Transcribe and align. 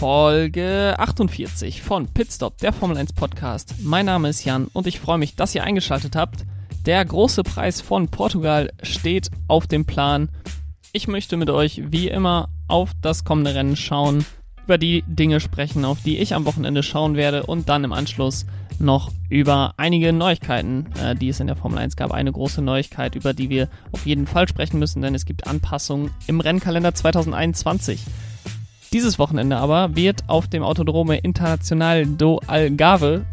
Folge 0.00 0.94
48 0.96 1.82
von 1.82 2.08
Pitstop, 2.08 2.56
der 2.56 2.72
Formel 2.72 2.96
1 2.96 3.12
Podcast. 3.12 3.74
Mein 3.82 4.06
Name 4.06 4.30
ist 4.30 4.46
Jan 4.46 4.68
und 4.72 4.86
ich 4.86 4.98
freue 4.98 5.18
mich, 5.18 5.36
dass 5.36 5.54
ihr 5.54 5.62
eingeschaltet 5.62 6.16
habt. 6.16 6.46
Der 6.86 7.04
große 7.04 7.42
Preis 7.42 7.82
von 7.82 8.08
Portugal 8.08 8.72
steht 8.82 9.30
auf 9.46 9.66
dem 9.66 9.84
Plan. 9.84 10.30
Ich 10.94 11.06
möchte 11.06 11.36
mit 11.36 11.50
euch 11.50 11.82
wie 11.92 12.08
immer 12.08 12.48
auf 12.66 12.92
das 13.02 13.24
kommende 13.24 13.54
Rennen 13.54 13.76
schauen, 13.76 14.24
über 14.64 14.78
die 14.78 15.04
Dinge 15.06 15.38
sprechen, 15.38 15.84
auf 15.84 16.00
die 16.02 16.16
ich 16.16 16.34
am 16.34 16.46
Wochenende 16.46 16.82
schauen 16.82 17.14
werde 17.14 17.42
und 17.42 17.68
dann 17.68 17.84
im 17.84 17.92
Anschluss 17.92 18.46
noch 18.78 19.12
über 19.28 19.74
einige 19.76 20.14
Neuigkeiten, 20.14 20.86
äh, 20.98 21.14
die 21.14 21.28
es 21.28 21.40
in 21.40 21.46
der 21.46 21.56
Formel 21.56 21.78
1 21.78 21.96
gab. 21.96 22.12
Eine 22.12 22.32
große 22.32 22.62
Neuigkeit, 22.62 23.16
über 23.16 23.34
die 23.34 23.50
wir 23.50 23.68
auf 23.92 24.06
jeden 24.06 24.26
Fall 24.26 24.48
sprechen 24.48 24.78
müssen, 24.78 25.02
denn 25.02 25.14
es 25.14 25.26
gibt 25.26 25.46
Anpassungen 25.46 26.10
im 26.26 26.40
Rennkalender 26.40 26.94
2021. 26.94 28.00
Dieses 28.92 29.20
Wochenende 29.20 29.56
aber 29.56 29.94
wird 29.94 30.24
auf 30.26 30.48
dem 30.48 30.64
Autodrome 30.64 31.18
Internacional 31.18 32.06
do 32.06 32.40
Algarve 32.48 33.24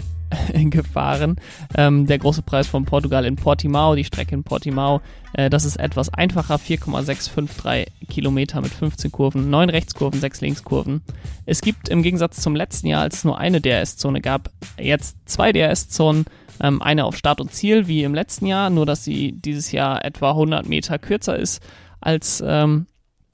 gefahren. 0.54 1.38
Ähm, 1.76 2.06
der 2.06 2.20
große 2.20 2.44
Preis 2.44 2.68
von 2.68 2.86
Portugal 2.86 3.26
in 3.26 3.38
Portimao, 3.38 3.96
die 3.96 4.04
Strecke 4.04 4.36
in 4.36 4.44
Portimao. 4.44 5.02
Äh, 5.34 5.50
das 5.50 5.66
ist 5.66 5.78
etwas 5.78 6.14
einfacher, 6.14 6.60
4,653 6.60 7.88
Kilometer 8.08 8.62
mit 8.62 8.72
15 8.72 9.12
Kurven, 9.12 9.50
9 9.50 9.70
Rechtskurven, 9.70 10.20
6 10.20 10.42
Linkskurven. 10.42 11.02
Es 11.46 11.62
gibt 11.62 11.90
im 11.90 12.04
Gegensatz 12.04 12.42
zum 12.42 12.56
letzten 12.56 12.88
Jahr, 12.88 13.02
als 13.02 13.18
es 13.18 13.24
nur 13.24 13.40
eine 13.40 13.60
DRS-Zone 13.60 14.22
gab, 14.22 14.52
jetzt 14.80 15.18
zwei 15.26 15.52
DRS-Zonen. 15.52 16.26
Ähm, 16.60 16.82
eine 16.82 17.06
auf 17.06 17.16
Start 17.16 17.42
und 17.42 17.52
Ziel, 17.52 17.88
wie 17.88 18.04
im 18.04 18.14
letzten 18.14 18.46
Jahr, 18.46 18.70
nur 18.70 18.86
dass 18.86 19.04
sie 19.04 19.32
dieses 19.32 19.72
Jahr 19.72 20.04
etwa 20.04 20.32
100 20.32 20.68
Meter 20.68 21.00
kürzer 21.00 21.38
ist 21.38 21.62
als 22.00 22.44
ähm, 22.46 22.88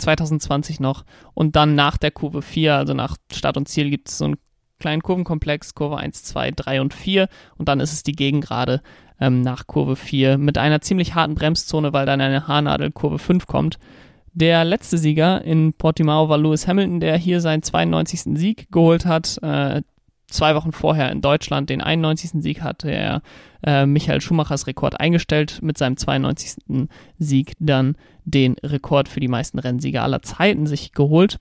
2020 0.04 0.80
noch. 0.80 1.04
Und 1.34 1.56
dann 1.56 1.76
nach 1.76 1.98
der 1.98 2.12
Kurve 2.12 2.42
4, 2.42 2.76
also 2.76 2.94
nach 2.94 3.18
Start 3.32 3.58
und 3.58 3.68
Ziel, 3.68 3.90
gibt 3.90 4.09
es 4.09 4.18
so 4.18 4.26
einen 4.26 4.38
kleinen 4.80 5.02
Kurvenkomplex, 5.02 5.76
Kurve 5.76 5.98
1, 5.98 6.23
2, 6.23 6.52
3 6.52 6.82
und 6.82 6.94
4. 6.94 7.28
Und 7.58 7.70
dann 7.70 7.80
ist 7.80 7.94
es 7.94 8.04
die 8.04 8.12
Gegengrade 8.12 8.81
ähm, 9.20 9.42
nach 9.42 9.68
Kurve 9.68 9.96
4 9.96 10.38
mit 10.38 10.58
einer 10.58 10.81
ziemlich 10.81 11.16
harten 11.16 11.36
Bremszone, 11.36 11.94
weil 11.94 12.06
dann 12.06 12.22
eine 12.22 12.48
Haarnadel 12.48 12.92
Kurve 12.92 13.20
5 13.20 13.48
kommt. 13.48 13.80
Der 14.34 14.66
letzte 14.66 14.98
Sieger 14.98 15.44
in 15.44 15.74
Portimao 15.74 16.28
war 16.28 16.40
Lewis 16.40 16.68
Hamilton, 16.68 17.00
der 17.00 17.18
hier 17.18 17.40
seinen 17.40 17.62
92. 17.62 18.38
Sieg 18.38 18.72
geholt 18.72 19.06
hat. 19.06 19.38
Äh, 19.44 19.84
zwei 20.34 20.56
Wochen 20.56 20.72
vorher 20.72 21.12
in 21.12 21.22
Deutschland 21.22 21.70
den 21.70 21.81
91. 21.81 22.42
Sieg 22.42 22.62
hatte 22.62 22.92
er 22.92 23.22
äh, 23.66 23.86
Michael 23.86 24.22
Schumachers 24.22 24.67
Rekord 24.67 25.00
eingestellt, 25.00 25.59
mit 25.62 25.78
seinem 25.78 25.98
92. 25.98 26.88
Sieg 27.20 27.53
dann 27.59 27.95
den 28.25 28.56
Rekord 28.64 29.08
für 29.08 29.20
die 29.20 29.28
meisten 29.28 29.59
Rennsiege 29.59 30.02
aller 30.02 30.22
Zeiten 30.22 30.67
sich 30.67 30.92
geholt. 30.92 31.40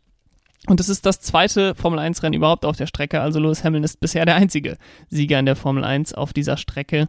Und 0.66 0.78
es 0.78 0.88
ist 0.88 1.06
das 1.06 1.20
zweite 1.20 1.74
Formel 1.74 1.98
1 1.98 2.22
Rennen 2.22 2.34
überhaupt 2.34 2.64
auf 2.64 2.76
der 2.76 2.86
Strecke. 2.86 3.20
Also 3.20 3.40
Lewis 3.40 3.64
Hamilton 3.64 3.84
ist 3.84 4.00
bisher 4.00 4.24
der 4.24 4.36
einzige 4.36 4.76
Sieger 5.08 5.38
in 5.38 5.46
der 5.46 5.56
Formel 5.56 5.82
1 5.82 6.14
auf 6.14 6.32
dieser 6.32 6.56
Strecke. 6.56 7.08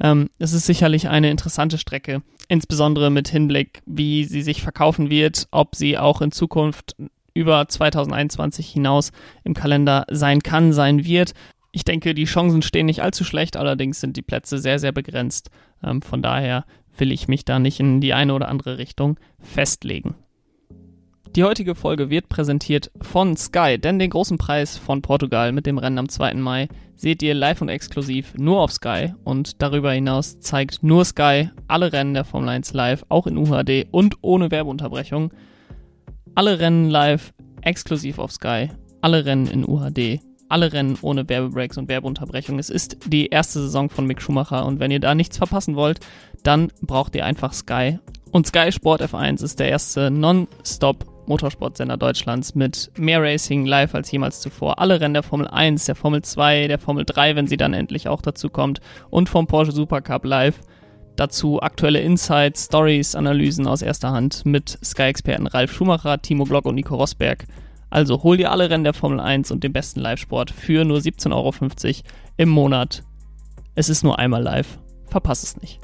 Ähm, 0.00 0.30
es 0.38 0.52
ist 0.52 0.66
sicherlich 0.66 1.08
eine 1.08 1.30
interessante 1.30 1.78
Strecke, 1.78 2.22
insbesondere 2.48 3.10
mit 3.10 3.28
Hinblick, 3.28 3.82
wie 3.86 4.24
sie 4.24 4.42
sich 4.42 4.62
verkaufen 4.62 5.10
wird, 5.10 5.48
ob 5.50 5.76
sie 5.76 5.98
auch 5.98 6.20
in 6.22 6.32
Zukunft 6.32 6.96
über 7.34 7.68
2021 7.68 8.68
hinaus 8.68 9.12
im 9.42 9.54
Kalender 9.54 10.06
sein 10.10 10.42
kann, 10.42 10.72
sein 10.72 11.04
wird. 11.04 11.34
Ich 11.72 11.84
denke, 11.84 12.14
die 12.14 12.24
Chancen 12.24 12.62
stehen 12.62 12.86
nicht 12.86 13.02
allzu 13.02 13.24
schlecht, 13.24 13.56
allerdings 13.56 14.00
sind 14.00 14.16
die 14.16 14.22
Plätze 14.22 14.58
sehr, 14.58 14.78
sehr 14.78 14.92
begrenzt. 14.92 15.50
Ähm, 15.82 16.00
von 16.00 16.22
daher 16.22 16.64
will 16.96 17.10
ich 17.12 17.28
mich 17.28 17.44
da 17.44 17.58
nicht 17.58 17.80
in 17.80 18.00
die 18.00 18.14
eine 18.14 18.34
oder 18.34 18.48
andere 18.48 18.78
Richtung 18.78 19.18
festlegen. 19.40 20.14
Die 21.34 21.42
heutige 21.42 21.74
Folge 21.74 22.10
wird 22.10 22.28
präsentiert 22.28 22.92
von 23.02 23.36
Sky, 23.36 23.76
denn 23.76 23.98
den 23.98 24.10
großen 24.10 24.38
Preis 24.38 24.78
von 24.78 25.02
Portugal 25.02 25.50
mit 25.50 25.66
dem 25.66 25.78
Rennen 25.78 25.98
am 25.98 26.08
2. 26.08 26.34
Mai 26.34 26.68
seht 26.94 27.24
ihr 27.24 27.34
live 27.34 27.60
und 27.60 27.68
exklusiv 27.68 28.34
nur 28.38 28.60
auf 28.60 28.70
Sky 28.70 29.14
und 29.24 29.60
darüber 29.60 29.90
hinaus 29.90 30.38
zeigt 30.38 30.84
nur 30.84 31.04
Sky 31.04 31.50
alle 31.66 31.92
Rennen 31.92 32.14
der 32.14 32.24
Formel 32.24 32.50
1 32.50 32.72
live, 32.72 33.04
auch 33.08 33.26
in 33.26 33.36
UHD 33.36 33.88
und 33.90 34.14
ohne 34.20 34.52
Werbeunterbrechung. 34.52 35.32
Alle 36.36 36.58
Rennen 36.58 36.90
live, 36.90 37.32
exklusiv 37.62 38.18
auf 38.18 38.32
Sky. 38.32 38.68
Alle 39.00 39.24
Rennen 39.24 39.46
in 39.46 39.64
UHD. 39.68 40.20
Alle 40.48 40.72
Rennen 40.72 40.98
ohne 41.00 41.28
Werbebreaks 41.28 41.78
und 41.78 41.88
Werbeunterbrechung. 41.88 42.58
Es 42.58 42.70
ist 42.70 42.96
die 43.06 43.26
erste 43.26 43.60
Saison 43.60 43.88
von 43.88 44.04
Mick 44.04 44.20
Schumacher 44.20 44.66
und 44.66 44.80
wenn 44.80 44.90
ihr 44.90 44.98
da 44.98 45.14
nichts 45.14 45.38
verpassen 45.38 45.76
wollt, 45.76 46.00
dann 46.42 46.72
braucht 46.82 47.14
ihr 47.14 47.24
einfach 47.24 47.52
Sky. 47.52 48.00
Und 48.32 48.48
Sky 48.48 48.72
Sport 48.72 49.00
F1 49.00 49.44
ist 49.44 49.60
der 49.60 49.68
erste 49.68 50.10
Non-Stop 50.10 51.06
Motorsportsender 51.26 51.96
Deutschlands 51.96 52.56
mit 52.56 52.90
mehr 52.98 53.22
Racing 53.22 53.64
live 53.64 53.94
als 53.94 54.10
jemals 54.10 54.40
zuvor. 54.40 54.80
Alle 54.80 55.00
Rennen 55.00 55.14
der 55.14 55.22
Formel 55.22 55.46
1, 55.46 55.84
der 55.84 55.94
Formel 55.94 56.22
2, 56.22 56.66
der 56.66 56.80
Formel 56.80 57.04
3, 57.04 57.36
wenn 57.36 57.46
sie 57.46 57.56
dann 57.56 57.74
endlich 57.74 58.08
auch 58.08 58.22
dazu 58.22 58.50
kommt 58.50 58.80
und 59.08 59.28
vom 59.28 59.46
Porsche 59.46 59.70
Supercup 59.72 60.24
live. 60.24 60.58
Dazu 61.16 61.62
aktuelle 61.62 62.00
Insights, 62.00 62.64
Stories, 62.64 63.14
Analysen 63.14 63.68
aus 63.68 63.82
erster 63.82 64.10
Hand 64.10 64.44
mit 64.44 64.78
Sky-Experten 64.84 65.46
Ralf 65.46 65.72
Schumacher, 65.72 66.20
Timo 66.20 66.44
Glock 66.44 66.66
und 66.66 66.74
Nico 66.74 66.96
Rosberg. 66.96 67.46
Also 67.88 68.24
hol 68.24 68.36
dir 68.36 68.50
alle 68.50 68.68
Rennen 68.68 68.82
der 68.82 68.94
Formel 68.94 69.20
1 69.20 69.52
und 69.52 69.62
den 69.62 69.72
besten 69.72 70.00
Live-Sport 70.00 70.50
für 70.50 70.84
nur 70.84 70.98
17,50 70.98 71.32
Euro 71.32 71.52
im 72.36 72.48
Monat. 72.48 73.04
Es 73.76 73.88
ist 73.88 74.02
nur 74.02 74.18
einmal 74.18 74.42
live. 74.42 74.80
Verpass 75.06 75.44
es 75.44 75.56
nicht. 75.60 75.78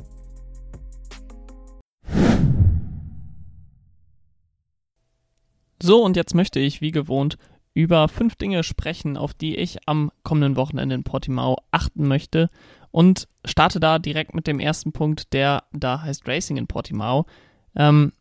So, 5.81 6.03
und 6.05 6.17
jetzt 6.17 6.35
möchte 6.35 6.59
ich, 6.59 6.81
wie 6.81 6.91
gewohnt, 6.91 7.39
über 7.81 8.09
fünf 8.09 8.37
Dinge 8.37 8.63
sprechen, 8.63 9.17
auf 9.17 9.35
die 9.35 9.57
ich 9.57 9.79
am 9.87 10.11
kommenden 10.23 10.57
Wochenende 10.57 10.95
in 10.95 11.05
Portimao 11.05 11.59
achten 11.71 12.07
möchte 12.07 12.51
und 12.91 13.29
starte 13.45 13.81
da 13.81 13.99
direkt 13.99 14.35
mit 14.35 14.47
dem 14.47 14.61
ersten 14.61 14.93
Punkt, 14.93 15.33
der 15.33 15.65
da 15.73 16.03
heißt 16.03 16.27
Racing 16.27 16.57
in 16.57 16.67
Portimao. 16.67 17.27
Ähm, 17.77 18.13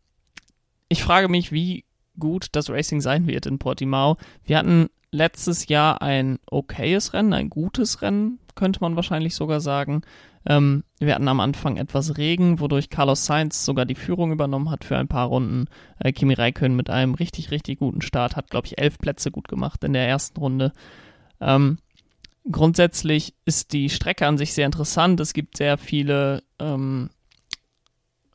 ich 0.88 1.02
frage 1.02 1.28
mich, 1.28 1.52
wie 1.52 1.84
gut 2.18 2.48
das 2.52 2.70
Racing 2.70 3.00
sein 3.00 3.26
wird 3.26 3.46
in 3.46 3.58
Portimao. 3.58 4.16
Wir 4.44 4.58
hatten 4.58 4.88
letztes 5.12 5.68
Jahr 5.68 6.02
ein 6.02 6.38
okayes 6.50 7.12
Rennen, 7.12 7.32
ein 7.32 7.50
gutes 7.50 8.02
Rennen, 8.02 8.38
könnte 8.60 8.80
man 8.82 8.94
wahrscheinlich 8.94 9.34
sogar 9.34 9.60
sagen. 9.60 10.02
Ähm, 10.44 10.84
wir 10.98 11.14
hatten 11.14 11.28
am 11.28 11.40
Anfang 11.40 11.78
etwas 11.78 12.18
Regen, 12.18 12.60
wodurch 12.60 12.90
Carlos 12.90 13.24
Sainz 13.24 13.64
sogar 13.64 13.86
die 13.86 13.94
Führung 13.94 14.32
übernommen 14.32 14.70
hat 14.70 14.84
für 14.84 14.98
ein 14.98 15.08
paar 15.08 15.28
Runden. 15.28 15.64
Äh, 15.98 16.12
Kimi 16.12 16.34
Räikkönen 16.34 16.76
mit 16.76 16.90
einem 16.90 17.14
richtig, 17.14 17.50
richtig 17.50 17.78
guten 17.78 18.02
Start 18.02 18.36
hat, 18.36 18.50
glaube 18.50 18.66
ich, 18.66 18.78
elf 18.78 18.98
Plätze 18.98 19.30
gut 19.30 19.48
gemacht 19.48 19.82
in 19.82 19.94
der 19.94 20.06
ersten 20.06 20.38
Runde. 20.38 20.72
Ähm, 21.40 21.78
grundsätzlich 22.50 23.34
ist 23.46 23.72
die 23.72 23.88
Strecke 23.88 24.26
an 24.26 24.36
sich 24.36 24.52
sehr 24.52 24.66
interessant. 24.66 25.18
Es 25.20 25.32
gibt 25.32 25.56
sehr 25.56 25.78
viele 25.78 26.42
ähm, 26.58 27.08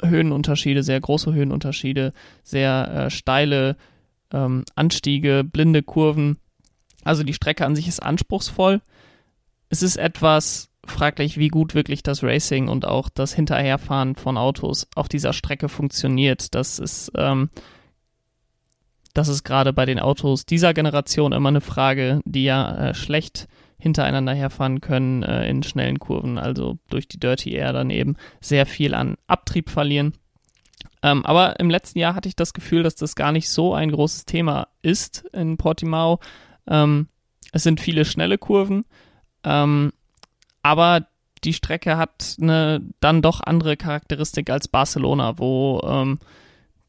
Höhenunterschiede, 0.01 0.81
sehr 0.81 0.99
große 0.99 1.35
Höhenunterschiede, 1.35 2.13
sehr 2.41 3.05
äh, 3.05 3.09
steile 3.11 3.77
ähm, 4.33 4.63
Anstiege, 4.73 5.43
blinde 5.43 5.83
Kurven. 5.83 6.37
Also 7.03 7.21
die 7.21 7.35
Strecke 7.35 7.63
an 7.63 7.75
sich 7.75 7.87
ist 7.87 8.01
anspruchsvoll. 8.01 8.81
Es 9.69 9.81
ist 9.81 9.97
etwas 9.97 10.69
fraglich, 10.85 11.37
wie 11.37 11.47
gut 11.47 11.73
wirklich 11.75 12.03
das 12.03 12.23
Racing 12.23 12.67
und 12.67 12.85
auch 12.85 13.09
das 13.09 13.33
Hinterherfahren 13.33 14.15
von 14.15 14.37
Autos 14.37 14.87
auf 14.95 15.07
dieser 15.09 15.33
Strecke 15.33 15.69
funktioniert. 15.69 16.53
Das 16.55 16.79
ist, 16.79 17.11
ähm, 17.15 17.49
das 19.13 19.27
ist 19.27 19.43
gerade 19.43 19.73
bei 19.73 19.85
den 19.85 19.99
Autos 19.99 20.45
dieser 20.45 20.73
Generation 20.73 21.31
immer 21.31 21.49
eine 21.49 21.61
Frage, 21.61 22.21
die 22.25 22.43
ja 22.43 22.89
äh, 22.89 22.93
schlecht 22.93 23.47
hintereinander 23.77 24.33
herfahren 24.33 24.81
können 24.81 25.23
äh, 25.23 25.49
in 25.49 25.63
schnellen 25.63 25.99
Kurven, 25.99 26.37
also 26.37 26.77
durch 26.89 27.07
die 27.07 27.19
Dirty 27.19 27.53
Air 27.53 27.73
dann 27.73 27.89
eben 27.89 28.15
sehr 28.41 28.65
viel 28.65 28.93
an 28.93 29.15
Abtrieb 29.27 29.69
verlieren. 29.69 30.13
Ähm, 31.03 31.25
aber 31.25 31.59
im 31.59 31.69
letzten 31.69 31.99
Jahr 31.99 32.15
hatte 32.15 32.27
ich 32.27 32.35
das 32.35 32.53
Gefühl, 32.53 32.83
dass 32.83 32.95
das 32.95 33.15
gar 33.15 33.31
nicht 33.31 33.49
so 33.49 33.73
ein 33.73 33.91
großes 33.91 34.25
Thema 34.25 34.69
ist 34.81 35.25
in 35.33 35.57
Portimao. 35.57 36.19
Ähm, 36.67 37.09
es 37.51 37.63
sind 37.63 37.79
viele 37.79 38.05
schnelle 38.05 38.37
Kurven. 38.37 38.85
Ähm, 39.45 39.93
aber 40.63 41.07
die 41.43 41.53
Strecke 41.53 41.97
hat 41.97 42.37
eine 42.41 42.81
dann 42.99 43.21
doch 43.21 43.39
andere 43.39 43.77
Charakteristik 43.77 44.49
als 44.49 44.67
Barcelona, 44.67 45.37
wo 45.37 45.81
ähm, 45.85 46.19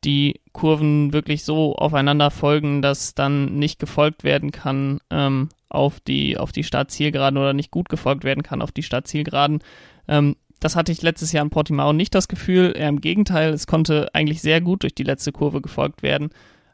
die 0.04 0.40
Kurven 0.52 1.12
wirklich 1.12 1.44
so 1.44 1.74
aufeinander 1.76 2.30
folgen, 2.30 2.80
dass 2.80 3.14
dann 3.14 3.56
nicht 3.58 3.78
gefolgt 3.78 4.24
werden 4.24 4.52
kann 4.52 5.00
ähm, 5.10 5.50
auf 5.68 6.00
die, 6.00 6.38
auf 6.38 6.52
die 6.52 6.64
Startzielgeraden 6.64 7.38
oder 7.38 7.52
nicht 7.52 7.70
gut 7.70 7.88
gefolgt 7.88 8.24
werden 8.24 8.42
kann 8.42 8.62
auf 8.62 8.72
die 8.72 8.82
Startzielgeraden. 8.82 9.60
Ähm, 10.08 10.36
das 10.60 10.76
hatte 10.76 10.92
ich 10.92 11.02
letztes 11.02 11.32
Jahr 11.32 11.44
in 11.44 11.50
Portimao 11.50 11.92
nicht 11.92 12.14
das 12.14 12.28
Gefühl, 12.28 12.72
eher 12.74 12.88
im 12.88 13.00
Gegenteil, 13.00 13.52
es 13.52 13.66
konnte 13.66 14.08
eigentlich 14.14 14.40
sehr 14.40 14.60
gut 14.60 14.84
durch 14.84 14.94
die 14.94 15.02
letzte 15.02 15.32
Kurve 15.32 15.60
gefolgt 15.60 16.02
werden, 16.02 16.30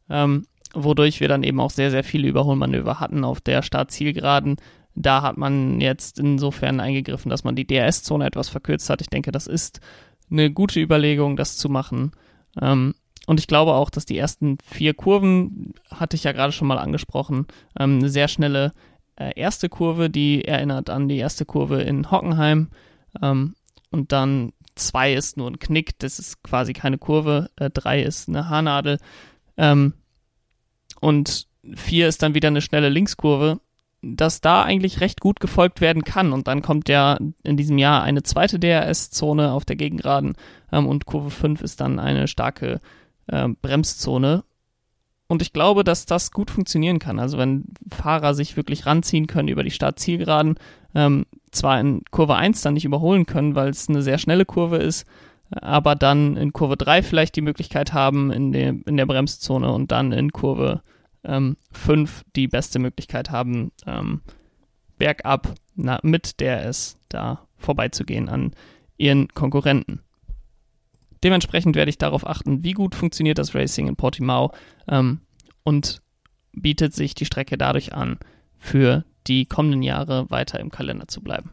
ähm, 0.08 0.46
wodurch 0.74 1.20
wir 1.20 1.28
dann 1.28 1.42
eben 1.42 1.58
auch 1.58 1.70
sehr, 1.70 1.90
sehr 1.90 2.04
viele 2.04 2.28
Überholmanöver 2.28 3.00
hatten 3.00 3.24
auf 3.24 3.40
der 3.40 3.62
Startzielgeraden, 3.62 4.56
da 4.94 5.22
hat 5.22 5.36
man 5.36 5.80
jetzt 5.80 6.18
insofern 6.18 6.80
eingegriffen, 6.80 7.30
dass 7.30 7.44
man 7.44 7.56
die 7.56 7.66
DRS-Zone 7.66 8.26
etwas 8.26 8.48
verkürzt 8.48 8.90
hat. 8.90 9.00
Ich 9.00 9.08
denke, 9.08 9.32
das 9.32 9.46
ist 9.46 9.80
eine 10.30 10.50
gute 10.50 10.80
Überlegung, 10.80 11.36
das 11.36 11.56
zu 11.56 11.68
machen. 11.68 12.12
Ähm, 12.60 12.94
und 13.26 13.40
ich 13.40 13.46
glaube 13.46 13.74
auch, 13.74 13.90
dass 13.90 14.04
die 14.04 14.18
ersten 14.18 14.58
vier 14.64 14.94
Kurven, 14.94 15.74
hatte 15.90 16.16
ich 16.16 16.24
ja 16.24 16.32
gerade 16.32 16.52
schon 16.52 16.68
mal 16.68 16.78
angesprochen, 16.78 17.46
ähm, 17.78 17.98
eine 17.98 18.08
sehr 18.08 18.28
schnelle 18.28 18.72
äh, 19.16 19.32
erste 19.36 19.68
Kurve, 19.68 20.10
die 20.10 20.44
erinnert 20.44 20.90
an 20.90 21.08
die 21.08 21.18
erste 21.18 21.44
Kurve 21.44 21.82
in 21.82 22.10
Hockenheim. 22.10 22.68
Ähm, 23.22 23.54
und 23.90 24.12
dann 24.12 24.52
zwei 24.74 25.12
ist 25.12 25.36
nur 25.36 25.50
ein 25.50 25.58
Knick, 25.58 25.98
das 25.98 26.18
ist 26.18 26.42
quasi 26.42 26.72
keine 26.72 26.98
Kurve. 26.98 27.50
Äh, 27.56 27.70
drei 27.70 28.02
ist 28.02 28.28
eine 28.28 28.48
Haarnadel. 28.48 28.98
Ähm, 29.56 29.94
und 31.00 31.46
vier 31.74 32.08
ist 32.08 32.22
dann 32.22 32.34
wieder 32.34 32.48
eine 32.48 32.62
schnelle 32.62 32.88
Linkskurve, 32.88 33.60
dass 34.02 34.40
da 34.40 34.64
eigentlich 34.64 35.00
recht 35.00 35.20
gut 35.20 35.38
gefolgt 35.38 35.80
werden 35.80 36.02
kann. 36.02 36.32
Und 36.32 36.48
dann 36.48 36.60
kommt 36.60 36.88
ja 36.88 37.18
in 37.44 37.56
diesem 37.56 37.78
Jahr 37.78 38.02
eine 38.02 38.22
zweite 38.22 38.58
DRS-Zone 38.58 39.52
auf 39.52 39.64
der 39.64 39.76
Gegengraden 39.76 40.34
ähm, 40.72 40.86
und 40.86 41.06
Kurve 41.06 41.30
5 41.30 41.62
ist 41.62 41.80
dann 41.80 41.98
eine 41.98 42.26
starke 42.26 42.80
äh, 43.28 43.48
Bremszone. 43.48 44.44
Und 45.28 45.40
ich 45.40 45.52
glaube, 45.52 45.84
dass 45.84 46.04
das 46.04 46.32
gut 46.32 46.50
funktionieren 46.50 46.98
kann. 46.98 47.18
Also 47.18 47.38
wenn 47.38 47.64
Fahrer 47.90 48.34
sich 48.34 48.56
wirklich 48.56 48.84
ranziehen 48.84 49.28
können 49.28 49.48
über 49.48 49.62
die 49.62 49.70
Startzielgeraden, 49.70 50.56
ähm, 50.94 51.24
zwar 51.52 51.80
in 51.80 52.02
Kurve 52.10 52.34
1 52.34 52.60
dann 52.60 52.74
nicht 52.74 52.84
überholen 52.84 53.24
können, 53.24 53.54
weil 53.54 53.70
es 53.70 53.88
eine 53.88 54.02
sehr 54.02 54.18
schnelle 54.18 54.44
Kurve 54.44 54.76
ist, 54.76 55.06
aber 55.50 55.94
dann 55.94 56.36
in 56.36 56.52
Kurve 56.52 56.76
3 56.76 57.02
vielleicht 57.02 57.36
die 57.36 57.42
Möglichkeit 57.42 57.92
haben 57.92 58.30
in, 58.30 58.52
dem, 58.52 58.82
in 58.86 58.96
der 58.96 59.06
Bremszone 59.06 59.70
und 59.70 59.92
dann 59.92 60.12
in 60.12 60.32
Kurve 60.32 60.82
ähm, 61.24 61.56
5 61.72 62.24
die 62.36 62.48
beste 62.48 62.78
Möglichkeit 62.78 63.30
haben, 63.30 63.72
ähm, 63.86 64.22
bergab 64.98 65.54
na, 65.74 65.98
mit 66.02 66.40
der 66.40 66.66
es 66.66 66.98
da 67.08 67.46
vorbeizugehen 67.56 68.28
an 68.28 68.52
ihren 68.96 69.28
Konkurrenten. 69.28 70.02
Dementsprechend 71.24 71.76
werde 71.76 71.90
ich 71.90 71.98
darauf 71.98 72.26
achten, 72.26 72.64
wie 72.64 72.72
gut 72.72 72.94
funktioniert 72.94 73.38
das 73.38 73.54
Racing 73.54 73.86
in 73.86 73.96
Portimao 73.96 74.52
ähm, 74.88 75.20
und 75.62 76.02
bietet 76.52 76.94
sich 76.94 77.14
die 77.14 77.24
Strecke 77.24 77.56
dadurch 77.56 77.94
an, 77.94 78.18
für 78.58 79.04
die 79.26 79.46
kommenden 79.46 79.82
Jahre 79.82 80.30
weiter 80.30 80.60
im 80.60 80.70
Kalender 80.70 81.08
zu 81.08 81.20
bleiben. 81.20 81.50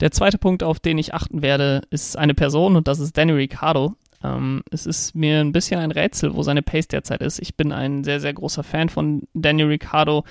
Der 0.00 0.10
zweite 0.10 0.38
Punkt, 0.38 0.62
auf 0.62 0.80
den 0.80 0.98
ich 0.98 1.14
achten 1.14 1.42
werde, 1.42 1.82
ist 1.90 2.16
eine 2.16 2.34
Person 2.34 2.76
und 2.76 2.88
das 2.88 3.00
ist 3.00 3.16
Danny 3.16 3.32
Ricciardo. 3.32 3.94
Ähm, 4.22 4.62
es 4.70 4.86
ist 4.86 5.14
mir 5.14 5.40
ein 5.40 5.52
bisschen 5.52 5.80
ein 5.80 5.90
Rätsel, 5.90 6.34
wo 6.34 6.42
seine 6.42 6.62
Pace 6.62 6.88
derzeit 6.88 7.20
ist. 7.22 7.40
Ich 7.40 7.56
bin 7.56 7.72
ein 7.72 8.04
sehr, 8.04 8.20
sehr 8.20 8.34
großer 8.34 8.62
Fan 8.62 8.88
von 8.88 9.22
Danny 9.34 9.62
Ricciardo. 9.62 10.24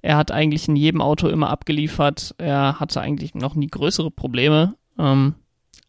Er 0.00 0.16
hat 0.16 0.30
eigentlich 0.30 0.68
in 0.68 0.76
jedem 0.76 1.00
Auto 1.00 1.28
immer 1.28 1.50
abgeliefert. 1.50 2.34
Er 2.38 2.80
hatte 2.80 3.00
eigentlich 3.00 3.34
noch 3.34 3.54
nie 3.54 3.68
größere 3.68 4.10
Probleme. 4.10 4.74
Ähm, 4.98 5.34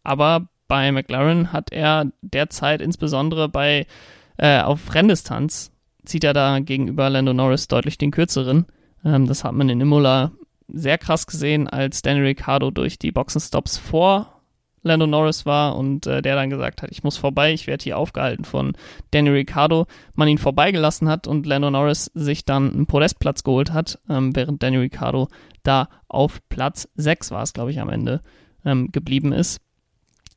aber 0.02 0.48
bei 0.68 0.90
McLaren 0.92 1.52
hat 1.52 1.72
er 1.72 2.06
derzeit 2.22 2.80
insbesondere 2.80 3.48
bei 3.48 3.86
äh, 4.36 4.60
auf 4.60 4.94
Renndistanz 4.94 5.72
zieht 6.04 6.24
er 6.24 6.32
da 6.32 6.58
gegenüber 6.58 7.08
Lando 7.08 7.32
Norris 7.32 7.68
deutlich 7.68 7.98
den 7.98 8.10
kürzeren. 8.10 8.66
Ähm, 9.04 9.26
das 9.26 9.44
hat 9.44 9.52
man 9.52 9.68
in 9.68 9.80
Imola 9.80 10.32
sehr 10.68 10.98
krass 10.98 11.26
gesehen, 11.26 11.68
als 11.68 12.02
Daniel 12.02 12.26
Ricciardo 12.26 12.70
durch 12.70 12.98
die 12.98 13.12
Boxenstops 13.12 13.78
vor 13.78 14.33
Lando 14.84 15.06
Norris 15.06 15.44
war 15.46 15.76
und 15.76 16.06
äh, 16.06 16.22
der 16.22 16.36
dann 16.36 16.50
gesagt 16.50 16.82
hat, 16.82 16.90
ich 16.92 17.02
muss 17.02 17.16
vorbei, 17.16 17.52
ich 17.52 17.66
werde 17.66 17.82
hier 17.82 17.98
aufgehalten 17.98 18.44
von 18.44 18.76
Daniel 19.10 19.34
Ricciardo, 19.34 19.86
man 20.14 20.28
ihn 20.28 20.38
vorbeigelassen 20.38 21.08
hat 21.08 21.26
und 21.26 21.46
Lando 21.46 21.70
Norris 21.70 22.10
sich 22.14 22.44
dann 22.44 22.72
einen 22.72 22.86
Podestplatz 22.86 23.42
geholt 23.42 23.72
hat, 23.72 23.98
ähm, 24.08 24.36
während 24.36 24.62
Daniel 24.62 24.82
Ricciardo 24.82 25.28
da 25.62 25.88
auf 26.06 26.40
Platz 26.48 26.88
6 26.94 27.32
war 27.32 27.42
es, 27.42 27.52
glaube 27.52 27.72
ich, 27.72 27.80
am 27.80 27.88
Ende 27.88 28.20
ähm, 28.64 28.92
geblieben 28.92 29.32
ist. 29.32 29.60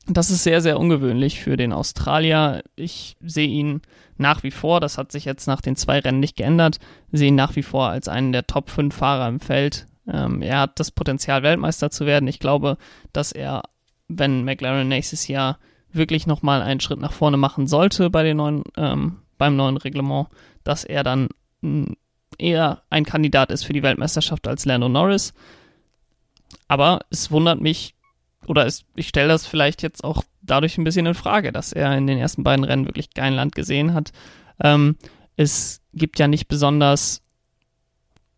Das 0.10 0.30
ist 0.30 0.44
sehr, 0.44 0.62
sehr 0.62 0.80
ungewöhnlich 0.80 1.42
für 1.42 1.58
den 1.58 1.74
Australier. 1.74 2.64
Ich 2.78 3.18
sehe 3.22 3.50
ihn 3.50 3.82
nach 4.16 4.42
wie 4.44 4.52
vor, 4.52 4.80
das 4.80 4.98
hat 4.98 5.12
sich 5.12 5.26
jetzt 5.26 5.48
nach 5.48 5.60
den 5.60 5.76
zwei 5.76 6.00
Rennen 6.00 6.22
nicht 6.22 6.38
geändert, 6.38 6.80
sehe 7.12 7.28
ihn 7.28 7.36
nach 7.36 7.58
wie 7.58 7.64
vor 7.64 7.90
als 7.90 8.08
einen 8.08 8.32
der 8.32 8.48
Top 8.48 8.70
5 8.70 8.96
Fahrer 8.96 9.28
im 9.28 9.42
Feld. 9.42 9.86
Ähm, 10.08 10.42
er 10.42 10.62
hat 10.62 10.80
das 10.80 10.92
Potenzial, 10.92 11.44
Weltmeister 11.44 11.92
zu 11.92 12.06
werden. 12.06 12.28
Ich 12.28 12.40
glaube, 12.40 12.78
dass 13.12 13.34
er, 13.34 13.64
wenn 14.08 14.44
McLaren 14.44 14.88
nächstes 14.88 15.28
Jahr 15.28 15.60
wirklich 15.92 16.28
nochmal 16.28 16.62
einen 16.62 16.80
Schritt 16.80 17.00
nach 17.00 17.14
vorne 17.14 17.38
machen 17.38 17.68
sollte 17.68 18.10
bei 18.10 18.24
den 18.24 18.38
neuen, 18.38 18.64
ähm, 18.76 19.20
beim 19.38 19.56
neuen 19.56 19.78
Reglement, 19.78 20.28
dass 20.64 20.84
er 20.84 21.04
dann 21.04 21.30
eher 22.38 22.84
ein 22.90 23.06
Kandidat 23.06 23.52
ist 23.52 23.64
für 23.64 23.74
die 23.74 23.84
Weltmeisterschaft 23.84 24.48
als 24.48 24.66
Lando 24.66 24.90
Norris. 24.90 25.34
Aber 26.68 27.00
es 27.10 27.32
wundert 27.32 27.62
mich, 27.62 27.96
oder 28.46 28.66
es, 28.66 28.86
ich 28.96 29.08
stelle 29.08 29.30
das 29.30 29.48
vielleicht 29.48 29.82
jetzt 29.82 30.04
auch 30.04 30.24
dadurch 30.42 30.78
ein 30.78 30.84
bisschen 30.84 31.06
in 31.06 31.14
Frage, 31.14 31.52
dass 31.52 31.74
er 31.74 31.98
in 31.98 32.08
den 32.08 32.18
ersten 32.18 32.44
beiden 32.44 32.66
Rennen 32.66 32.86
wirklich 32.86 33.14
kein 33.14 33.34
Land 33.34 33.56
gesehen 33.56 33.94
hat. 33.94 34.12
Ähm, 34.62 34.96
es 35.36 35.82
gibt 35.94 36.20
ja 36.20 36.28
nicht 36.28 36.48
besonders 36.48 37.22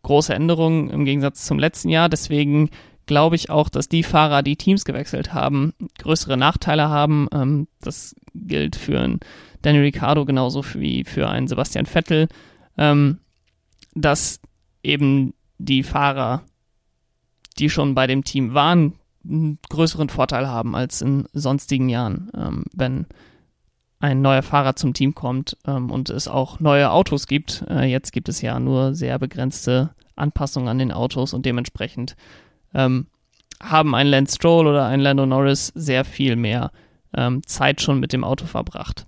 große 0.02 0.34
Änderungen 0.34 0.90
im 0.90 1.04
Gegensatz 1.04 1.44
zum 1.44 1.58
letzten 1.58 1.88
Jahr. 1.88 2.08
Deswegen 2.08 2.70
glaube 3.10 3.34
ich 3.34 3.50
auch, 3.50 3.68
dass 3.68 3.88
die 3.88 4.04
Fahrer, 4.04 4.44
die 4.44 4.54
Teams 4.54 4.84
gewechselt 4.84 5.34
haben, 5.34 5.74
größere 5.98 6.36
Nachteile 6.36 6.88
haben. 6.88 7.26
Ähm, 7.32 7.66
das 7.80 8.14
gilt 8.34 8.76
für 8.76 9.00
einen 9.00 9.18
Daniel 9.62 9.82
Ricciardo 9.82 10.24
genauso 10.24 10.64
wie 10.74 11.02
für 11.02 11.28
einen 11.28 11.48
Sebastian 11.48 11.86
Vettel, 11.86 12.28
ähm, 12.78 13.18
dass 13.96 14.38
eben 14.84 15.34
die 15.58 15.82
Fahrer, 15.82 16.42
die 17.58 17.68
schon 17.68 17.96
bei 17.96 18.06
dem 18.06 18.22
Team 18.22 18.54
waren, 18.54 18.92
einen 19.28 19.58
größeren 19.68 20.08
Vorteil 20.08 20.46
haben 20.46 20.76
als 20.76 21.02
in 21.02 21.24
sonstigen 21.32 21.88
Jahren, 21.88 22.30
ähm, 22.36 22.64
wenn 22.72 23.06
ein 23.98 24.22
neuer 24.22 24.42
Fahrer 24.42 24.76
zum 24.76 24.94
Team 24.94 25.16
kommt 25.16 25.56
ähm, 25.66 25.90
und 25.90 26.10
es 26.10 26.28
auch 26.28 26.60
neue 26.60 26.92
Autos 26.92 27.26
gibt. 27.26 27.64
Äh, 27.68 27.86
jetzt 27.86 28.12
gibt 28.12 28.28
es 28.28 28.40
ja 28.40 28.60
nur 28.60 28.94
sehr 28.94 29.18
begrenzte 29.18 29.90
Anpassungen 30.14 30.68
an 30.68 30.78
den 30.78 30.92
Autos 30.92 31.34
und 31.34 31.44
dementsprechend 31.44 32.14
ähm, 32.74 33.06
haben 33.62 33.94
ein 33.94 34.06
Lance 34.06 34.36
Stroll 34.36 34.66
oder 34.66 34.86
ein 34.86 35.00
Lando 35.00 35.26
Norris 35.26 35.68
sehr 35.74 36.04
viel 36.04 36.36
mehr 36.36 36.70
ähm, 37.16 37.42
Zeit 37.46 37.80
schon 37.80 38.00
mit 38.00 38.12
dem 38.12 38.24
Auto 38.24 38.46
verbracht. 38.46 39.06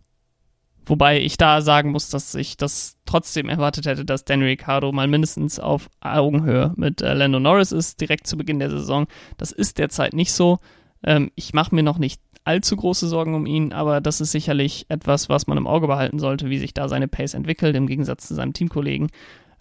Wobei 0.85 1.21
ich 1.21 1.37
da 1.37 1.61
sagen 1.61 1.93
muss, 1.93 2.11
dass 2.11 2.35
ich 2.35 2.57
das 2.57 2.97
trotzdem 3.07 3.49
erwartet 3.49 3.87
hätte, 3.87 4.05
dass 4.05 4.25
Danny 4.25 4.45
Ricciardo 4.45 4.91
mal 4.91 5.07
mindestens 5.07 5.61
auf 5.61 5.89
Augenhöhe 6.01 6.73
mit 6.77 7.01
äh, 7.03 7.15
Lando 7.15 7.39
Norris 7.39 7.71
ist, 7.71 8.01
direkt 8.01 8.27
zu 8.27 8.37
Beginn 8.37 8.59
der 8.59 8.71
Saison. 8.71 9.07
Das 9.39 9.53
ist 9.53 9.79
derzeit 9.79 10.13
nicht 10.13 10.33
so. 10.33 10.59
Ähm, 11.05 11.31
ich 11.37 11.55
mache 11.55 11.75
mir 11.75 11.85
noch 11.85 11.99
nicht 11.99 12.21
allzu 12.45 12.75
große 12.75 13.07
Sorgen 13.07 13.35
um 13.35 13.47
ihn, 13.47 13.73
aber 13.73 14.01
das 14.01 14.21
ist 14.21 14.33
sicherlich 14.33 14.87
etwas, 14.89 15.29
was 15.29 15.47
man 15.47 15.57
im 15.57 15.69
Auge 15.69 15.87
behalten 15.87 16.19
sollte, 16.19 16.51
wie 16.51 16.59
sich 16.59 16.75
da 16.75 16.89
seine 16.89 17.07
Pace 17.07 17.35
entwickelt, 17.35 17.77
im 17.77 17.87
Gegensatz 17.87 18.27
zu 18.27 18.35
seinem 18.35 18.53
Teamkollegen. 18.53 19.09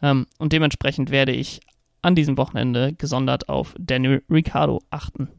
Ähm, 0.01 0.25
und 0.39 0.53
dementsprechend 0.53 1.11
werde 1.11 1.33
ich 1.33 1.61
an 2.01 2.15
diesem 2.15 2.37
Wochenende 2.37 2.93
gesondert 2.93 3.49
auf 3.49 3.75
Daniel 3.79 4.23
Ricciardo 4.29 4.81
achten. 4.89 5.29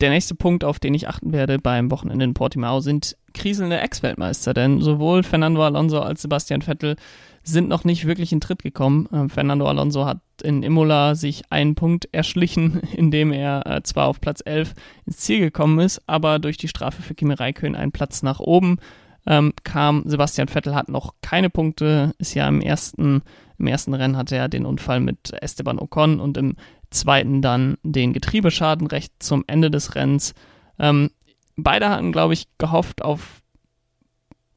Der 0.00 0.08
nächste 0.08 0.34
Punkt, 0.34 0.64
auf 0.64 0.78
den 0.78 0.94
ich 0.94 1.08
achten 1.08 1.32
werde 1.32 1.58
beim 1.58 1.90
Wochenende 1.90 2.24
in 2.24 2.32
Portimao, 2.32 2.80
sind 2.80 3.18
kriselnde 3.34 3.80
Ex-Weltmeister, 3.80 4.54
denn 4.54 4.80
sowohl 4.80 5.22
Fernando 5.22 5.62
Alonso 5.62 6.00
als 6.00 6.22
Sebastian 6.22 6.62
Vettel 6.62 6.96
sind 7.42 7.68
noch 7.68 7.84
nicht 7.84 8.06
wirklich 8.06 8.32
in 8.32 8.40
Tritt 8.40 8.62
gekommen. 8.62 9.08
Ähm, 9.12 9.28
Fernando 9.28 9.66
Alonso 9.66 10.06
hat 10.06 10.20
in 10.42 10.62
Imola 10.62 11.14
sich 11.14 11.42
einen 11.50 11.74
Punkt 11.74 12.08
erschlichen, 12.12 12.80
indem 12.96 13.32
er 13.32 13.66
äh, 13.66 13.82
zwar 13.82 14.06
auf 14.06 14.20
Platz 14.20 14.42
11 14.44 14.74
ins 15.04 15.18
Ziel 15.18 15.40
gekommen 15.40 15.78
ist, 15.80 16.00
aber 16.06 16.38
durch 16.38 16.56
die 16.56 16.68
Strafe 16.68 17.02
für 17.02 17.14
Kimi 17.14 17.34
Räikkönen 17.34 17.76
einen 17.76 17.92
Platz 17.92 18.22
nach 18.22 18.40
oben 18.40 18.78
ähm, 19.26 19.52
kam. 19.64 20.02
Sebastian 20.06 20.48
Vettel 20.48 20.74
hat 20.74 20.88
noch 20.88 21.14
keine 21.20 21.50
Punkte, 21.50 22.14
ist 22.18 22.34
ja 22.34 22.48
im 22.48 22.60
ersten, 22.60 23.22
im 23.60 23.66
ersten 23.66 23.94
Rennen 23.94 24.16
hatte 24.16 24.36
er 24.36 24.48
den 24.48 24.64
Unfall 24.64 25.00
mit 25.00 25.32
Esteban 25.42 25.78
Ocon 25.78 26.18
und 26.18 26.38
im 26.38 26.56
zweiten 26.90 27.42
dann 27.42 27.76
den 27.82 28.12
Getriebeschaden 28.12 28.86
recht 28.86 29.12
zum 29.18 29.44
Ende 29.46 29.70
des 29.70 29.94
Rennens. 29.94 30.34
Ähm, 30.78 31.10
beide 31.56 31.90
hatten, 31.90 32.10
glaube 32.10 32.32
ich, 32.32 32.48
gehofft 32.56 33.02
auf 33.02 33.42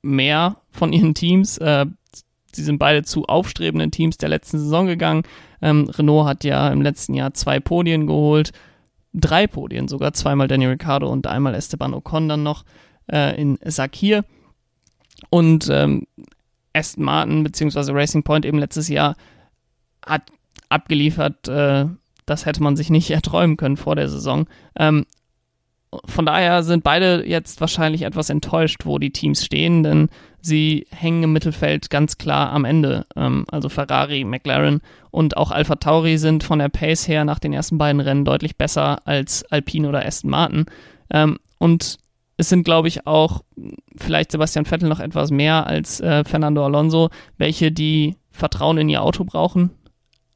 mehr 0.02 0.58
von 0.72 0.94
ihren 0.94 1.14
Teams. 1.14 1.58
Äh, 1.58 1.86
sie 2.54 2.64
sind 2.64 2.80
beide 2.80 3.04
zu 3.04 3.26
aufstrebenden 3.26 3.92
Teams 3.92 4.18
der 4.18 4.30
letzten 4.30 4.58
Saison 4.58 4.88
gegangen. 4.88 5.24
Ähm, 5.62 5.90
Renault 5.90 6.26
hat 6.26 6.44
ja 6.46 6.70
im 6.70 6.82
letzten 6.82 7.14
Jahr 7.14 7.34
zwei 7.34 7.60
Podien 7.60 8.08
geholt, 8.08 8.52
drei 9.14 9.48
Podien 9.48 9.90
sogar, 9.90 10.14
zweimal 10.14 10.48
Daniel 10.48 10.72
Ricciardo 10.72 11.10
und 11.10 11.28
einmal 11.28 11.56
Esteban 11.56 11.94
Ocon 11.94 12.30
dann 12.30 12.44
noch 12.44 12.64
äh, 13.12 13.40
in 13.40 13.60
Sakir. 13.66 14.24
Und 15.30 15.70
ähm, 15.70 16.08
Aston 16.74 17.04
Martin 17.04 17.44
bzw. 17.44 17.92
Racing 17.92 18.24
Point 18.24 18.46
eben 18.46 18.60
letztes 18.60 18.88
Jahr 18.88 19.16
hat 20.06 20.24
abgeliefert, 20.70 21.48
äh, 21.48 21.86
das 22.26 22.46
hätte 22.46 22.64
man 22.64 22.76
sich 22.76 22.90
nicht 22.90 23.12
erträumen 23.12 23.58
können 23.58 23.78
vor 23.78 23.96
der 23.96 24.10
Saison. 24.10 24.48
Ähm, 24.76 25.06
von 26.06 26.26
daher 26.26 26.64
sind 26.64 26.84
beide 26.84 27.24
jetzt 27.28 27.62
wahrscheinlich 27.62 28.02
etwas 28.02 28.32
enttäuscht, 28.32 28.86
wo 28.86 28.98
die 28.98 29.12
Teams 29.12 29.46
stehen, 29.46 29.84
denn 29.84 30.10
sie 30.42 30.88
hängen 30.90 31.24
im 31.24 31.34
Mittelfeld 31.34 31.92
ganz 31.92 32.18
klar 32.18 32.52
am 32.52 32.66
Ende. 32.66 33.06
Ähm, 33.16 33.46
also 33.52 33.70
Ferrari, 33.70 34.24
McLaren 34.24 34.82
und 35.12 35.38
auch 35.38 35.52
Alpha 35.52 35.76
Tauri 35.76 36.18
sind 36.18 36.44
von 36.44 36.60
der 36.60 36.70
Pace 36.70 37.08
her 37.08 37.26
nach 37.26 37.40
den 37.40 37.54
ersten 37.54 37.78
beiden 37.78 38.02
Rennen 38.02 38.26
deutlich 38.26 38.58
besser 38.58 39.06
als 39.06 39.44
Alpine 39.52 39.90
oder 39.90 40.06
Aston 40.06 40.32
Martin. 40.32 40.66
Ähm, 41.12 41.38
und 41.60 42.00
es 42.38 42.50
sind, 42.50 42.64
glaube 42.64 42.88
ich, 42.88 43.06
auch 43.06 43.44
vielleicht 43.96 44.32
Sebastian 44.32 44.66
Vettel 44.66 44.90
noch 44.90 45.00
etwas 45.00 45.32
mehr 45.32 45.68
als 45.68 46.00
äh, 46.02 46.24
Fernando 46.24 46.66
Alonso, 46.66 47.10
welche 47.38 47.72
die 47.72 48.16
Vertrauen 48.32 48.78
in 48.78 48.90
ihr 48.90 49.04
Auto 49.04 49.24
brauchen. 49.24 49.72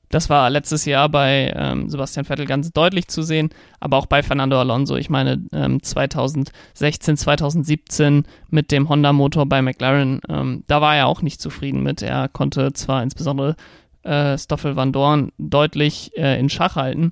Das 0.10 0.30
war 0.30 0.50
letztes 0.50 0.86
Jahr 0.86 1.10
bei 1.10 1.54
ähm, 1.54 1.90
Sebastian 1.90 2.24
Vettel 2.24 2.46
ganz 2.46 2.72
deutlich 2.72 3.10
zu 3.10 3.24
sehen, 3.24 3.50
aber 3.82 3.98
auch 3.98 4.06
bei 4.06 4.24
Fernando 4.24 4.58
Alonso. 4.58 4.96
Ich 4.96 5.10
meine, 5.10 5.44
ähm, 5.52 5.84
2016, 5.84 7.18
2017 7.18 8.24
mit 8.50 8.72
dem 8.72 8.88
Honda-Motor 8.88 9.46
bei 9.48 9.62
McLaren, 9.62 10.22
ähm, 10.30 10.64
da 10.68 10.80
war 10.80 10.96
er 10.96 11.08
auch 11.08 11.22
nicht 11.22 11.42
zufrieden 11.42 11.84
mit. 11.84 12.02
Er 12.02 12.30
konnte 12.30 12.72
zwar 12.72 13.04
insbesondere 13.04 13.58
äh, 14.04 14.38
Stoffel 14.38 14.78
Van 14.78 14.94
Dorn 14.94 15.34
deutlich 15.38 16.16
äh, 16.16 16.40
in 16.40 16.50
Schach 16.50 16.78
halten, 16.78 17.12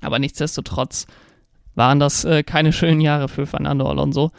aber 0.00 0.18
nichtsdestotrotz 0.18 1.06
waren 1.74 2.00
das 2.00 2.24
äh, 2.24 2.42
keine 2.42 2.72
schönen 2.72 3.00
Jahre 3.00 3.28
für 3.28 3.46
Fernando 3.46 3.86
Alonso. 3.88 4.30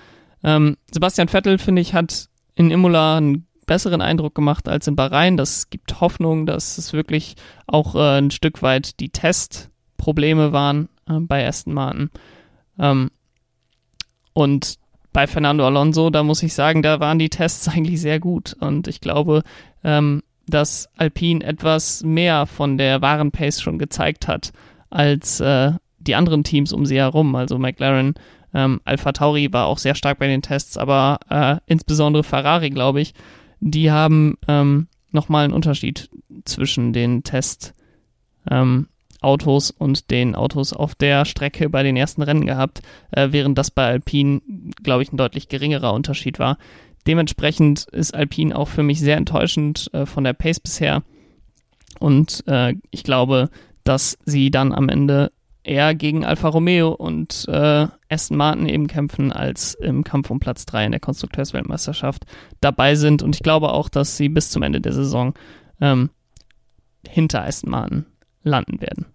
Ähm, 0.44 0.78
Sebastian 0.92 1.28
Vettel, 1.28 1.58
finde 1.58 1.82
ich, 1.82 1.94
hat 1.94 2.30
in 2.56 2.72
Imola 2.72 3.18
einen 3.18 3.48
besseren 3.66 4.02
Eindruck 4.02 4.36
gemacht 4.36 4.68
als 4.68 4.88
in 4.88 4.96
Bahrain. 4.96 5.38
Das 5.38 5.70
gibt 5.70 6.00
Hoffnung, 6.02 6.46
dass 6.46 6.78
es 6.78 6.94
wirklich 6.94 7.36
auch 7.68 7.96
äh, 7.96 8.20
ein 8.20 8.32
Stück 8.32 8.62
weit 8.62 9.00
die 9.00 9.10
Testprobleme 9.10 10.52
waren 10.52 10.90
äh, 11.10 11.20
bei 11.20 11.48
Aston 11.48 11.74
Martin. 11.74 12.10
Ähm, 12.80 13.12
und 14.34 14.76
bei 15.14 15.28
Fernando 15.28 15.66
Alonso, 15.66 16.10
da 16.10 16.24
muss 16.24 16.44
ich 16.44 16.54
sagen, 16.54 16.82
da 16.82 17.00
waren 17.00 17.20
die 17.20 17.30
Tests 17.30 17.68
eigentlich 17.74 18.02
sehr 18.02 18.20
gut. 18.20 18.56
Und 18.60 18.88
ich 18.88 19.02
glaube, 19.02 19.44
ähm, 19.84 20.24
dass 20.48 20.90
Alpine 20.98 21.44
etwas 21.44 22.04
mehr 22.04 22.46
von 22.46 22.78
der 22.78 23.02
wahren 23.02 23.32
Pace 23.32 23.62
schon 23.62 23.80
gezeigt 23.80 24.28
hat 24.28 24.52
als 24.90 25.40
äh, 25.40 25.72
die 26.08 26.16
anderen 26.16 26.44
Teams 26.44 26.74
um 26.74 26.86
sie 26.86 26.98
herum. 26.98 27.36
Also 27.36 27.58
McLaren, 27.58 28.16
ähm, 28.54 28.82
Alpha 28.86 29.12
Tauri 29.12 29.52
war 29.52 29.68
auch 29.68 29.78
sehr 29.78 29.96
stark 29.96 30.20
bei 30.20 30.28
den 30.28 30.42
Tests, 30.42 30.78
aber 30.78 31.20
äh, 31.30 31.58
insbesondere 31.66 32.24
Ferrari, 32.24 32.70
glaube 32.70 33.02
ich, 33.02 33.14
die 33.60 33.92
haben 33.92 34.38
ähm, 34.48 34.88
nochmal 35.12 35.46
einen 35.46 35.54
Unterschied 35.54 36.10
zwischen 36.46 36.94
den 36.94 37.24
Test 37.24 37.74
ähm, 38.50 38.88
und 39.80 40.12
den 40.12 40.36
Autos 40.36 40.72
auf 40.72 40.94
der 40.94 41.26
Strecke 41.26 41.68
bei 41.68 41.82
den 41.82 41.98
ersten 41.98 42.22
Rennen 42.22 42.46
gehabt, 42.46 42.84
äh, 43.12 43.30
während 43.32 43.58
das 43.58 43.72
bei 43.72 43.86
Alpine, 43.88 44.42
glaube 44.84 45.02
ich, 45.02 45.12
ein 45.12 45.18
deutlich 45.18 45.50
geringerer 45.50 45.94
Unterschied 45.94 46.38
war. 46.38 46.60
Dementsprechend 47.08 47.86
ist 47.86 48.14
Alpine 48.14 48.56
auch 48.56 48.68
für 48.68 48.84
mich 48.84 49.00
sehr 49.00 49.18
enttäuschend 49.18 49.90
äh, 49.94 50.06
von 50.06 50.24
der 50.24 50.34
Pace 50.34 50.60
bisher. 50.60 51.02
Und 52.00 52.44
äh, 52.48 52.76
ich 52.92 53.04
glaube, 53.04 53.50
dass 53.84 54.18
sie 54.26 54.52
dann 54.52 54.74
am 54.74 54.90
Ende 54.90 55.32
eher 55.66 55.96
gegen 55.96 56.24
Alfa 56.24 56.50
Romeo 56.50 56.92
und 56.92 57.46
äh, 57.48 57.88
Aston 58.10 58.38
Martin 58.38 58.70
eben 58.70 58.88
kämpfen, 58.88 59.32
als 59.32 59.74
im 59.74 60.04
Kampf 60.04 60.30
um 60.30 60.40
Platz 60.40 60.66
3 60.66 60.86
in 60.86 60.92
der 60.92 61.00
Konstrukteursweltmeisterschaft 61.00 62.26
dabei 62.62 62.96
sind. 62.96 63.24
Und 63.24 63.36
ich 63.36 63.44
glaube 63.44 63.72
auch, 63.74 63.90
dass 63.90 64.18
sie 64.18 64.30
bis 64.30 64.52
zum 64.52 64.62
Ende 64.62 64.82
der 64.82 64.94
Saison 64.94 65.34
ähm, 65.82 66.10
hinter 67.08 67.44
Aston 67.44 67.72
Martin 67.72 68.06
landen 68.44 68.80
werden. 68.80 69.08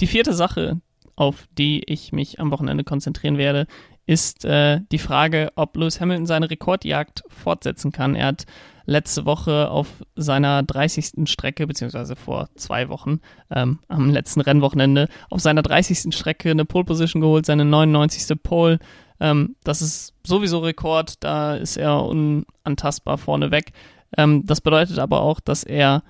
Die 0.00 0.06
vierte 0.06 0.34
Sache, 0.34 0.80
auf 1.16 1.46
die 1.58 1.82
ich 1.86 2.12
mich 2.12 2.40
am 2.40 2.50
Wochenende 2.50 2.84
konzentrieren 2.84 3.38
werde, 3.38 3.66
ist 4.04 4.44
äh, 4.44 4.80
die 4.90 4.98
Frage, 4.98 5.52
ob 5.54 5.76
Lewis 5.76 6.00
Hamilton 6.00 6.26
seine 6.26 6.50
Rekordjagd 6.50 7.22
fortsetzen 7.28 7.92
kann. 7.92 8.14
Er 8.14 8.26
hat 8.26 8.44
letzte 8.86 9.24
Woche 9.24 9.70
auf 9.70 9.88
seiner 10.16 10.62
30. 10.62 11.28
Strecke, 11.28 11.66
beziehungsweise 11.66 12.16
vor 12.16 12.48
zwei 12.56 12.88
Wochen, 12.88 13.20
ähm, 13.50 13.78
am 13.88 14.10
letzten 14.10 14.40
Rennwochenende, 14.40 15.08
auf 15.30 15.40
seiner 15.40 15.62
30. 15.62 16.14
Strecke 16.14 16.50
eine 16.50 16.64
Pole 16.64 16.84
Position 16.84 17.22
geholt, 17.22 17.46
seine 17.46 17.64
99. 17.64 18.42
Pole. 18.42 18.78
Ähm, 19.20 19.56
das 19.64 19.82
ist 19.82 20.14
sowieso 20.24 20.60
Rekord, 20.60 21.22
da 21.22 21.54
ist 21.54 21.76
er 21.76 22.04
unantastbar 22.04 23.18
vorneweg. 23.18 23.72
Ähm, 24.16 24.44
das 24.46 24.60
bedeutet 24.60 24.98
aber 24.98 25.22
auch, 25.22 25.40
dass 25.40 25.64
er 25.64 26.02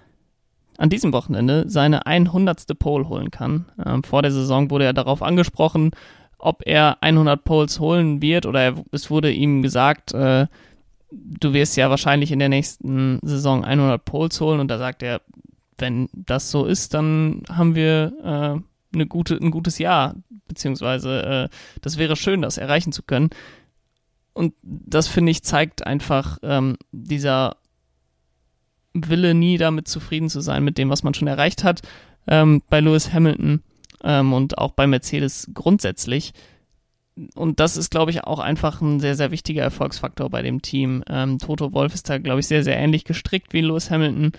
an 0.78 0.88
diesem 0.88 1.12
Wochenende 1.12 1.64
seine 1.68 2.06
100. 2.06 2.78
Pole 2.78 3.08
holen 3.08 3.30
kann. 3.30 3.66
Ähm, 3.84 4.02
vor 4.02 4.22
der 4.22 4.32
Saison 4.32 4.70
wurde 4.70 4.86
er 4.86 4.92
darauf 4.92 5.22
angesprochen, 5.22 5.90
ob 6.38 6.62
er 6.66 7.02
100 7.02 7.44
Poles 7.44 7.78
holen 7.78 8.20
wird 8.20 8.46
oder 8.46 8.60
er, 8.60 8.74
es 8.90 9.10
wurde 9.10 9.30
ihm 9.30 9.62
gesagt, 9.62 10.12
äh, 10.12 10.46
du 11.12 11.52
wirst 11.52 11.76
ja 11.76 11.90
wahrscheinlich 11.90 12.32
in 12.32 12.38
der 12.38 12.48
nächsten 12.48 13.18
Saison 13.22 13.64
100 13.64 14.04
Poles 14.04 14.40
holen 14.40 14.60
und 14.60 14.68
da 14.68 14.78
sagt 14.78 15.02
er, 15.02 15.20
wenn 15.78 16.08
das 16.12 16.50
so 16.50 16.64
ist, 16.64 16.94
dann 16.94 17.42
haben 17.48 17.74
wir 17.74 18.12
äh, 18.22 18.94
eine 18.94 19.06
gute, 19.06 19.34
ein 19.34 19.50
gutes 19.50 19.78
Jahr, 19.78 20.14
beziehungsweise 20.46 21.50
äh, 21.50 21.56
das 21.80 21.98
wäre 21.98 22.16
schön, 22.16 22.42
das 22.42 22.58
erreichen 22.58 22.92
zu 22.92 23.02
können. 23.02 23.30
Und 24.32 24.54
das 24.62 25.08
finde 25.08 25.32
ich 25.32 25.42
zeigt 25.42 25.86
einfach 25.86 26.38
ähm, 26.42 26.76
dieser 26.92 27.56
Wille, 28.94 29.34
nie 29.34 29.58
damit 29.58 29.88
zufrieden 29.88 30.28
zu 30.28 30.40
sein 30.40 30.64
mit 30.64 30.78
dem, 30.78 30.90
was 30.90 31.02
man 31.02 31.14
schon 31.14 31.28
erreicht 31.28 31.64
hat. 31.64 31.82
Ähm, 32.26 32.62
bei 32.68 32.80
Lewis 32.80 33.12
Hamilton 33.12 33.62
ähm, 34.04 34.32
und 34.32 34.58
auch 34.58 34.72
bei 34.72 34.86
Mercedes 34.86 35.50
grundsätzlich 35.52 36.32
und 37.34 37.60
das 37.60 37.76
ist, 37.76 37.90
glaube 37.90 38.10
ich, 38.10 38.24
auch 38.24 38.38
einfach 38.38 38.80
ein 38.80 39.00
sehr, 39.00 39.14
sehr 39.14 39.30
wichtiger 39.30 39.62
Erfolgsfaktor 39.62 40.30
bei 40.30 40.42
dem 40.42 40.62
Team. 40.62 41.04
Ähm, 41.08 41.38
Toto 41.38 41.72
Wolf 41.72 41.94
ist 41.94 42.08
da, 42.08 42.18
glaube 42.18 42.40
ich, 42.40 42.46
sehr, 42.46 42.64
sehr 42.64 42.76
ähnlich 42.76 43.04
gestrickt 43.04 43.52
wie 43.52 43.60
Lewis 43.60 43.90
Hamilton. 43.90 44.32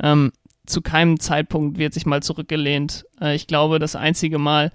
Ähm, 0.00 0.32
zu 0.66 0.80
keinem 0.80 1.18
Zeitpunkt 1.18 1.78
wird 1.78 1.92
sich 1.92 2.06
mal 2.06 2.22
zurückgelehnt. 2.22 3.04
Äh, 3.20 3.34
ich 3.34 3.46
glaube, 3.46 3.78
das 3.78 3.96
einzige 3.96 4.38
Mal, 4.38 4.70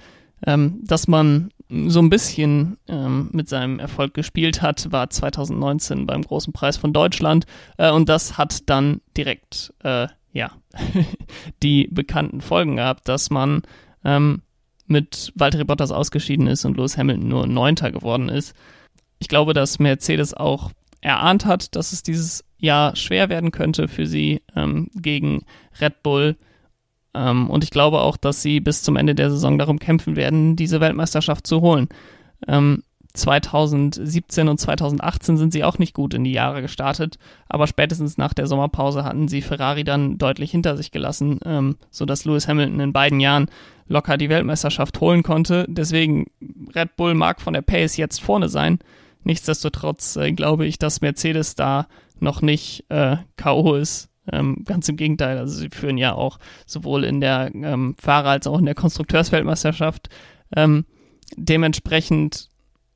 ähm, 0.45 0.81
dass 0.83 1.07
man 1.07 1.51
so 1.87 1.99
ein 1.99 2.09
bisschen 2.09 2.77
ähm, 2.87 3.29
mit 3.31 3.49
seinem 3.49 3.79
Erfolg 3.79 4.13
gespielt 4.13 4.61
hat, 4.61 4.91
war 4.91 5.09
2019 5.09 6.05
beim 6.05 6.21
Großen 6.21 6.53
Preis 6.53 6.77
von 6.77 6.93
Deutschland. 6.93 7.45
Äh, 7.77 7.91
und 7.91 8.09
das 8.09 8.37
hat 8.37 8.69
dann 8.69 9.01
direkt, 9.17 9.73
äh, 9.83 10.07
ja, 10.31 10.51
die 11.63 11.87
bekannten 11.89 12.41
Folgen 12.41 12.75
gehabt, 12.75 13.07
dass 13.07 13.29
man 13.29 13.63
ähm, 14.03 14.41
mit 14.87 15.31
Valtteri 15.35 15.63
Bottas 15.63 15.91
ausgeschieden 15.91 16.47
ist 16.47 16.65
und 16.65 16.77
Lewis 16.77 16.97
Hamilton 16.97 17.27
nur 17.27 17.47
Neunter 17.47 17.91
geworden 17.91 18.29
ist. 18.29 18.53
Ich 19.19 19.27
glaube, 19.27 19.53
dass 19.53 19.79
Mercedes 19.79 20.33
auch 20.33 20.71
erahnt 21.01 21.45
hat, 21.45 21.75
dass 21.75 21.91
es 21.91 22.03
dieses 22.03 22.43
Jahr 22.57 22.95
schwer 22.95 23.29
werden 23.29 23.51
könnte 23.51 23.87
für 23.87 24.07
sie 24.07 24.41
ähm, 24.55 24.89
gegen 24.95 25.45
Red 25.79 26.03
Bull. 26.03 26.35
Ähm, 27.13 27.49
und 27.49 27.63
ich 27.63 27.69
glaube 27.69 28.01
auch, 28.01 28.17
dass 28.17 28.41
sie 28.41 28.59
bis 28.59 28.81
zum 28.81 28.95
Ende 28.95 29.15
der 29.15 29.29
Saison 29.29 29.57
darum 29.57 29.79
kämpfen 29.79 30.15
werden, 30.15 30.55
diese 30.55 30.81
Weltmeisterschaft 30.81 31.47
zu 31.47 31.61
holen. 31.61 31.89
Ähm, 32.47 32.83
2017 33.17 34.47
und 34.47 34.59
2018 34.59 35.37
sind 35.37 35.53
sie 35.53 35.63
auch 35.63 35.79
nicht 35.79 35.93
gut 35.93 36.13
in 36.13 36.23
die 36.23 36.31
Jahre 36.31 36.61
gestartet, 36.61 37.17
aber 37.47 37.67
spätestens 37.67 38.17
nach 38.17 38.33
der 38.33 38.47
Sommerpause 38.47 39.03
hatten 39.03 39.27
sie 39.27 39.41
Ferrari 39.41 39.83
dann 39.83 40.17
deutlich 40.17 40.51
hinter 40.51 40.77
sich 40.77 40.91
gelassen, 40.91 41.39
ähm, 41.45 41.77
sodass 41.89 42.25
Lewis 42.25 42.47
Hamilton 42.47 42.79
in 42.79 42.93
beiden 42.93 43.19
Jahren 43.19 43.47
locker 43.87 44.17
die 44.17 44.29
Weltmeisterschaft 44.29 44.99
holen 45.01 45.23
konnte. 45.23 45.65
Deswegen 45.67 46.27
Red 46.75 46.95
Bull 46.95 47.13
mag 47.13 47.41
von 47.41 47.53
der 47.53 47.61
Pace 47.61 47.97
jetzt 47.97 48.21
vorne 48.21 48.49
sein. 48.49 48.79
Nichtsdestotrotz 49.23 50.15
äh, 50.15 50.31
glaube 50.31 50.65
ich, 50.65 50.77
dass 50.77 51.01
Mercedes 51.01 51.55
da 51.55 51.87
noch 52.19 52.41
nicht 52.41 52.85
äh, 52.89 53.17
K.O. 53.35 53.75
ist. 53.75 54.09
Ähm, 54.31 54.63
ganz 54.65 54.89
im 54.89 54.97
Gegenteil, 54.97 55.37
also 55.37 55.55
sie 55.55 55.69
führen 55.69 55.97
ja 55.97 56.13
auch 56.13 56.39
sowohl 56.65 57.03
in 57.03 57.21
der 57.21 57.51
ähm, 57.53 57.95
Fahrer- 57.99 58.31
als 58.31 58.47
auch 58.47 58.57
in 58.57 58.65
der 58.65 58.73
Konstrukteursweltmeisterschaft. 58.73 60.09
Ähm, 60.55 60.85
dementsprechend 61.37 62.49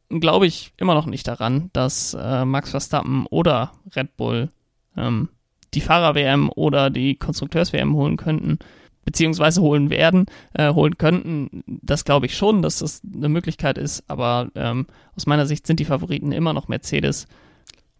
glaube 0.10 0.48
ich 0.48 0.74
immer 0.78 0.94
noch 0.94 1.06
nicht 1.06 1.28
daran, 1.28 1.70
dass 1.74 2.16
äh, 2.20 2.46
Max 2.46 2.72
Verstappen 2.72 3.25
oder 3.28 3.72
Red 3.96 4.18
Bull 4.18 4.50
ähm, 4.98 5.30
die 5.74 5.82
Fahrer-WM 5.82 6.50
oder 6.56 6.89
die 6.89 7.16
Konstrukteurs-WM 7.16 7.96
holen 7.96 8.18
könnten, 8.18 8.58
beziehungsweise 9.06 9.62
holen 9.62 9.89
werden, 9.89 10.25
äh, 10.54 10.74
holen 10.74 10.98
könnten. 10.98 11.63
Das 11.68 12.06
glaube 12.06 12.25
ich 12.25 12.36
schon, 12.36 12.62
dass 12.62 12.80
das 12.80 13.01
eine 13.13 13.30
Möglichkeit 13.30 13.78
ist, 13.78 14.04
aber 14.10 14.50
ähm, 14.56 14.88
aus 15.16 15.28
meiner 15.28 15.46
Sicht 15.46 15.68
sind 15.68 15.80
die 15.80 15.86
Favoriten 15.86 16.32
immer 16.32 16.54
noch 16.54 16.68
Mercedes. 16.68 17.28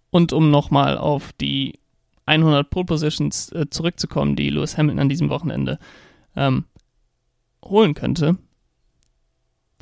Und 0.10 0.34
um 0.34 0.50
nochmal 0.50 0.98
auf 0.98 1.32
die 1.34 1.80
100 2.25 2.70
Pole 2.70 2.86
Positions 2.86 3.51
äh, 3.51 3.70
zurückzukommen, 3.70 4.36
die 4.36 4.50
Lewis 4.50 4.78
Hamilton 4.78 5.00
an 5.00 5.10
diesem 5.10 5.30
Wochenende 5.30 5.80
ähm, 6.36 6.66
holen 7.63 7.94
könnte. 7.94 8.38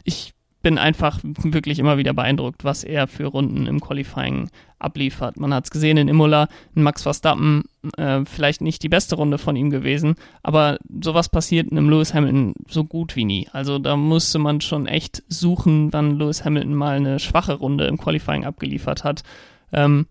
Ich 0.04 0.34
bin 0.68 0.78
einfach 0.78 1.22
wirklich 1.24 1.80
immer 1.80 1.98
wieder 1.98 2.12
beeindruckt, 2.12 2.66
was 2.66 2.84
er 2.84 3.08
für 3.08 3.28
Runden 3.28 3.68
im 3.68 3.80
Qualifying 3.80 4.50
abliefert. 4.80 5.40
Man 5.40 5.54
hat 5.54 5.64
es 5.64 5.72
gesehen 5.72 5.96
in 5.96 6.10
Imola, 6.10 6.50
in 6.76 6.84
Max 6.84 7.04
Verstappen, 7.04 7.64
äh, 7.96 8.26
vielleicht 8.26 8.60
nicht 8.60 8.84
die 8.84 8.90
beste 8.90 9.16
Runde 9.16 9.38
von 9.38 9.56
ihm 9.56 9.70
gewesen, 9.70 10.16
aber 10.44 10.78
sowas 11.02 11.30
passiert 11.30 11.70
in 11.70 11.78
einem 11.78 11.90
Lewis 11.90 12.14
Hamilton 12.14 12.54
so 12.68 12.84
gut 12.84 13.16
wie 13.16 13.24
nie. 13.24 13.48
Also 13.54 13.80
da 13.80 13.96
musste 13.96 14.40
man 14.40 14.60
schon 14.60 14.88
echt 14.88 15.24
suchen, 15.30 15.94
wann 15.94 16.20
Lewis 16.20 16.44
Hamilton 16.44 16.74
mal 16.76 16.98
eine 16.98 17.20
schwache 17.20 17.54
Runde 17.54 17.86
im 17.86 17.98
Qualifying 17.98 18.44
abgeliefert 18.44 19.06
hat. 19.06 19.24
Ähm, 19.72 20.06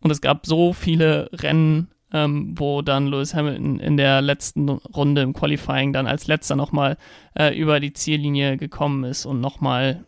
und 0.00 0.10
es 0.10 0.22
gab 0.22 0.46
so 0.46 0.72
viele 0.72 1.28
Rennen, 1.34 1.88
ähm, 2.12 2.54
wo 2.56 2.82
dann 2.82 3.06
Lewis 3.06 3.34
Hamilton 3.34 3.80
in 3.80 3.96
der 3.96 4.22
letzten 4.22 4.68
Runde 4.68 5.22
im 5.22 5.32
Qualifying 5.32 5.92
dann 5.92 6.06
als 6.06 6.26
letzter 6.26 6.56
nochmal 6.56 6.96
äh, 7.38 7.56
über 7.56 7.80
die 7.80 7.92
Ziellinie 7.92 8.56
gekommen 8.56 9.04
ist 9.04 9.26
und 9.26 9.40
nochmal 9.40 10.04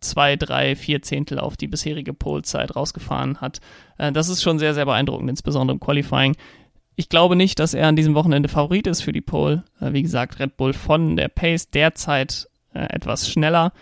zwei, 0.00 0.36
drei, 0.36 0.76
vier 0.76 1.02
Zehntel 1.02 1.38
auf 1.38 1.56
die 1.56 1.68
bisherige 1.68 2.14
Polezeit 2.14 2.74
rausgefahren 2.74 3.40
hat. 3.40 3.60
Äh, 3.98 4.12
das 4.12 4.28
ist 4.28 4.42
schon 4.42 4.58
sehr, 4.58 4.74
sehr 4.74 4.86
beeindruckend, 4.86 5.30
insbesondere 5.30 5.74
im 5.74 5.80
Qualifying. 5.80 6.36
Ich 6.96 7.08
glaube 7.08 7.36
nicht, 7.36 7.58
dass 7.58 7.74
er 7.74 7.88
an 7.88 7.96
diesem 7.96 8.14
Wochenende 8.14 8.48
Favorit 8.48 8.86
ist 8.86 9.02
für 9.02 9.12
die 9.12 9.20
Pole. 9.20 9.64
Äh, 9.80 9.92
wie 9.92 10.02
gesagt, 10.02 10.38
Red 10.40 10.56
Bull 10.56 10.72
von 10.72 11.16
der 11.16 11.28
Pace 11.28 11.70
derzeit 11.70 12.48
äh, 12.74 12.80
etwas 12.80 13.30
schneller. 13.30 13.72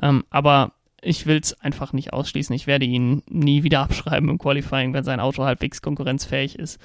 Ähm, 0.00 0.24
aber 0.30 0.72
ich 1.00 1.26
will 1.26 1.38
es 1.38 1.58
einfach 1.60 1.92
nicht 1.92 2.12
ausschließen. 2.12 2.54
Ich 2.54 2.66
werde 2.66 2.86
ihn 2.86 3.22
nie 3.28 3.62
wieder 3.62 3.80
abschreiben 3.82 4.28
im 4.28 4.38
Qualifying, 4.38 4.92
wenn 4.94 5.04
sein 5.04 5.20
Auto 5.20 5.44
halbwegs 5.44 5.82
konkurrenzfähig 5.82 6.58
ist. 6.58 6.80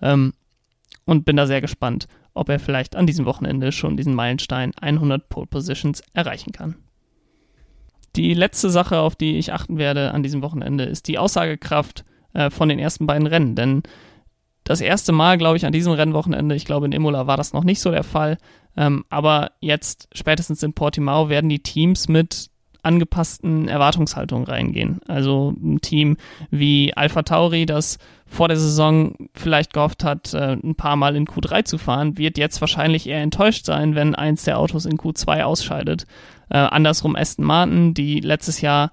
Ähm, 0.00 0.32
und 1.04 1.24
bin 1.24 1.36
da 1.36 1.46
sehr 1.46 1.60
gespannt, 1.60 2.08
ob 2.34 2.48
er 2.48 2.58
vielleicht 2.58 2.96
an 2.96 3.06
diesem 3.06 3.24
Wochenende 3.26 3.72
schon 3.72 3.96
diesen 3.96 4.14
Meilenstein 4.14 4.72
100 4.80 5.28
Pole 5.28 5.46
Positions 5.46 6.02
erreichen 6.12 6.52
kann. 6.52 6.76
Die 8.16 8.34
letzte 8.34 8.70
Sache, 8.70 8.98
auf 8.98 9.14
die 9.14 9.38
ich 9.38 9.52
achten 9.52 9.78
werde 9.78 10.12
an 10.12 10.22
diesem 10.22 10.42
Wochenende, 10.42 10.84
ist 10.84 11.06
die 11.06 11.18
Aussagekraft 11.18 12.04
äh, 12.32 12.50
von 12.50 12.68
den 12.68 12.78
ersten 12.78 13.06
beiden 13.06 13.26
Rennen. 13.26 13.54
Denn 13.54 13.82
das 14.64 14.80
erste 14.80 15.12
Mal, 15.12 15.38
glaube 15.38 15.56
ich, 15.56 15.66
an 15.66 15.72
diesem 15.72 15.92
Rennwochenende, 15.92 16.54
ich 16.54 16.64
glaube 16.64 16.86
in 16.86 16.92
Imola 16.92 17.26
war 17.26 17.36
das 17.36 17.52
noch 17.52 17.64
nicht 17.64 17.80
so 17.80 17.90
der 17.90 18.04
Fall, 18.04 18.38
ähm, 18.76 19.04
aber 19.10 19.52
jetzt 19.60 20.08
spätestens 20.12 20.62
in 20.62 20.72
Portimao 20.72 21.28
werden 21.28 21.48
die 21.48 21.62
Teams 21.62 22.08
mit 22.08 22.50
angepassten 22.86 23.68
Erwartungshaltungen 23.68 24.46
reingehen. 24.46 25.00
Also 25.06 25.52
ein 25.60 25.80
Team 25.80 26.16
wie 26.50 26.94
Alpha 26.96 27.22
Tauri, 27.22 27.66
das 27.66 27.98
vor 28.26 28.48
der 28.48 28.56
Saison 28.56 29.14
vielleicht 29.34 29.72
gehofft 29.72 30.04
hat, 30.04 30.32
äh, 30.34 30.54
ein 30.54 30.74
paar 30.74 30.96
Mal 30.96 31.16
in 31.16 31.26
Q3 31.26 31.64
zu 31.64 31.78
fahren, 31.78 32.16
wird 32.16 32.38
jetzt 32.38 32.60
wahrscheinlich 32.60 33.06
eher 33.08 33.20
enttäuscht 33.20 33.66
sein, 33.66 33.94
wenn 33.94 34.14
eins 34.14 34.44
der 34.44 34.58
Autos 34.58 34.86
in 34.86 34.98
Q2 34.98 35.42
ausscheidet. 35.42 36.06
Äh, 36.48 36.58
andersrum 36.58 37.16
Aston 37.16 37.44
Martin, 37.44 37.94
die 37.94 38.20
letztes 38.20 38.60
Jahr 38.60 38.92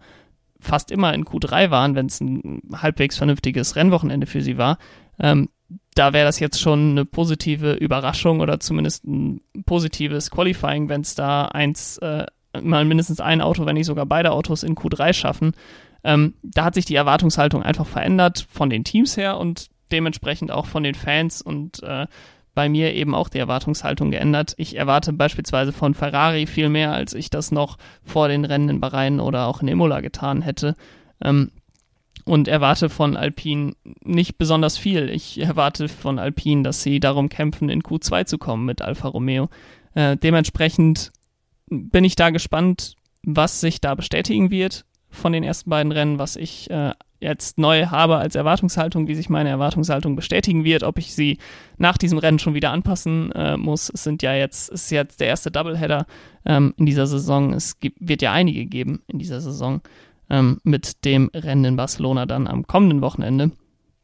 fast 0.59 0.91
immer 0.91 1.13
in 1.13 1.25
Q3 1.25 1.69
waren, 1.71 1.95
wenn 1.95 2.07
es 2.07 2.21
ein 2.21 2.61
halbwegs 2.73 3.17
vernünftiges 3.17 3.75
Rennwochenende 3.75 4.27
für 4.27 4.41
sie 4.41 4.57
war. 4.57 4.77
Ähm, 5.19 5.49
da 5.95 6.13
wäre 6.13 6.25
das 6.25 6.39
jetzt 6.39 6.59
schon 6.59 6.91
eine 6.91 7.05
positive 7.05 7.73
Überraschung 7.73 8.39
oder 8.39 8.59
zumindest 8.59 9.05
ein 9.05 9.41
positives 9.65 10.31
Qualifying, 10.31 10.89
wenn 10.89 11.01
es 11.01 11.15
da 11.15 11.45
eins 11.45 11.97
äh, 11.99 12.25
mal 12.61 12.85
mindestens 12.85 13.19
ein 13.19 13.41
Auto, 13.41 13.65
wenn 13.65 13.75
nicht 13.75 13.85
sogar 13.85 14.05
beide 14.05 14.31
Autos 14.31 14.63
in 14.63 14.75
Q3 14.75 15.13
schaffen. 15.13 15.53
Ähm, 16.03 16.35
da 16.43 16.65
hat 16.65 16.75
sich 16.75 16.85
die 16.85 16.95
Erwartungshaltung 16.95 17.63
einfach 17.63 17.87
verändert 17.87 18.45
von 18.49 18.69
den 18.69 18.83
Teams 18.83 19.17
her 19.17 19.37
und 19.37 19.67
dementsprechend 19.91 20.51
auch 20.51 20.65
von 20.65 20.83
den 20.83 20.95
Fans 20.95 21.41
und 21.41 21.81
äh, 21.83 22.07
bei 22.55 22.69
mir 22.69 22.93
eben 22.93 23.15
auch 23.15 23.29
die 23.29 23.39
Erwartungshaltung 23.39 24.11
geändert. 24.11 24.53
Ich 24.57 24.75
erwarte 24.75 25.11
beispielsweise 25.13 25.71
von 25.71 25.93
Ferrari 25.93 26.45
viel 26.45 26.69
mehr, 26.69 26.93
als 26.93 27.13
ich 27.13 27.29
das 27.29 27.51
noch 27.51 27.77
vor 28.03 28.27
den 28.27 28.45
Rennen 28.45 28.69
in 28.69 28.79
Bahrain 28.79 29.19
oder 29.19 29.47
auch 29.47 29.61
in 29.61 29.67
Imola 29.67 30.01
getan 30.01 30.41
hätte. 30.41 30.75
Ähm, 31.23 31.51
und 32.25 32.47
erwarte 32.47 32.87
von 32.89 33.17
Alpine 33.17 33.73
nicht 34.01 34.37
besonders 34.37 34.77
viel. 34.77 35.09
Ich 35.09 35.41
erwarte 35.41 35.89
von 35.89 36.19
Alpine, 36.19 36.63
dass 36.63 36.81
sie 36.81 36.99
darum 36.99 37.27
kämpfen, 37.27 37.69
in 37.69 37.81
Q2 37.81 38.25
zu 38.25 38.37
kommen 38.37 38.65
mit 38.65 38.81
Alfa 38.81 39.09
Romeo. 39.09 39.49
Äh, 39.93 40.15
dementsprechend 40.15 41.11
bin 41.69 42.03
ich 42.03 42.15
da 42.15 42.29
gespannt, 42.29 42.95
was 43.23 43.61
sich 43.61 43.81
da 43.81 43.95
bestätigen 43.95 44.51
wird 44.51 44.85
von 45.09 45.31
den 45.31 45.43
ersten 45.43 45.69
beiden 45.69 45.91
Rennen, 45.91 46.19
was 46.19 46.35
ich 46.35 46.69
äh, 46.69 46.91
jetzt 47.23 47.57
neu 47.57 47.87
habe 47.87 48.17
als 48.17 48.35
Erwartungshaltung, 48.35 49.07
wie 49.07 49.15
sich 49.15 49.29
meine 49.29 49.49
Erwartungshaltung 49.49 50.15
bestätigen 50.15 50.63
wird, 50.63 50.83
ob 50.83 50.99
ich 50.99 51.15
sie 51.15 51.37
nach 51.77 51.97
diesem 51.97 52.17
Rennen 52.17 52.39
schon 52.39 52.53
wieder 52.53 52.71
anpassen 52.71 53.31
äh, 53.31 53.57
muss. 53.57 53.89
Es 53.93 54.03
sind 54.03 54.21
ja 54.21 54.33
jetzt, 54.35 54.69
ist 54.69 54.91
jetzt 54.91 55.19
der 55.19 55.27
erste 55.27 55.49
Doubleheader 55.49 56.05
ähm, 56.45 56.73
in 56.77 56.85
dieser 56.85 57.07
Saison. 57.07 57.53
Es 57.53 57.79
gibt, 57.79 57.97
wird 58.07 58.21
ja 58.21 58.33
einige 58.33 58.65
geben 58.65 59.01
in 59.07 59.19
dieser 59.19 59.39
Saison 59.39 59.81
ähm, 60.29 60.59
mit 60.63 61.05
dem 61.05 61.29
Rennen 61.33 61.65
in 61.65 61.75
Barcelona 61.75 62.25
dann 62.25 62.47
am 62.47 62.67
kommenden 62.67 63.01
Wochenende. 63.01 63.51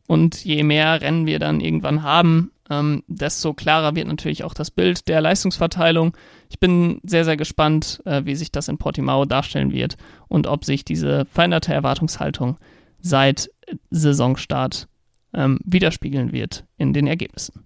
Und 0.07 0.43
je 0.43 0.63
mehr 0.63 1.01
Rennen 1.01 1.27
wir 1.27 1.39
dann 1.39 1.59
irgendwann 1.59 2.01
haben, 2.01 2.51
ähm, 2.69 3.03
desto 3.07 3.53
klarer 3.53 3.95
wird 3.95 4.07
natürlich 4.07 4.43
auch 4.43 4.53
das 4.53 4.71
Bild 4.71 5.07
der 5.07 5.21
Leistungsverteilung. 5.21 6.15
Ich 6.49 6.59
bin 6.59 6.99
sehr, 7.03 7.25
sehr 7.25 7.37
gespannt, 7.37 8.01
äh, 8.05 8.21
wie 8.25 8.35
sich 8.35 8.51
das 8.51 8.67
in 8.67 8.77
Portimao 8.77 9.25
darstellen 9.25 9.71
wird 9.71 9.97
und 10.27 10.47
ob 10.47 10.65
sich 10.65 10.85
diese 10.85 11.25
veränderte 11.25 11.73
Erwartungshaltung 11.73 12.57
seit 12.99 13.49
Saisonstart 13.89 14.87
ähm, 15.33 15.59
widerspiegeln 15.63 16.31
wird 16.31 16.65
in 16.77 16.93
den 16.93 17.07
Ergebnissen. 17.07 17.65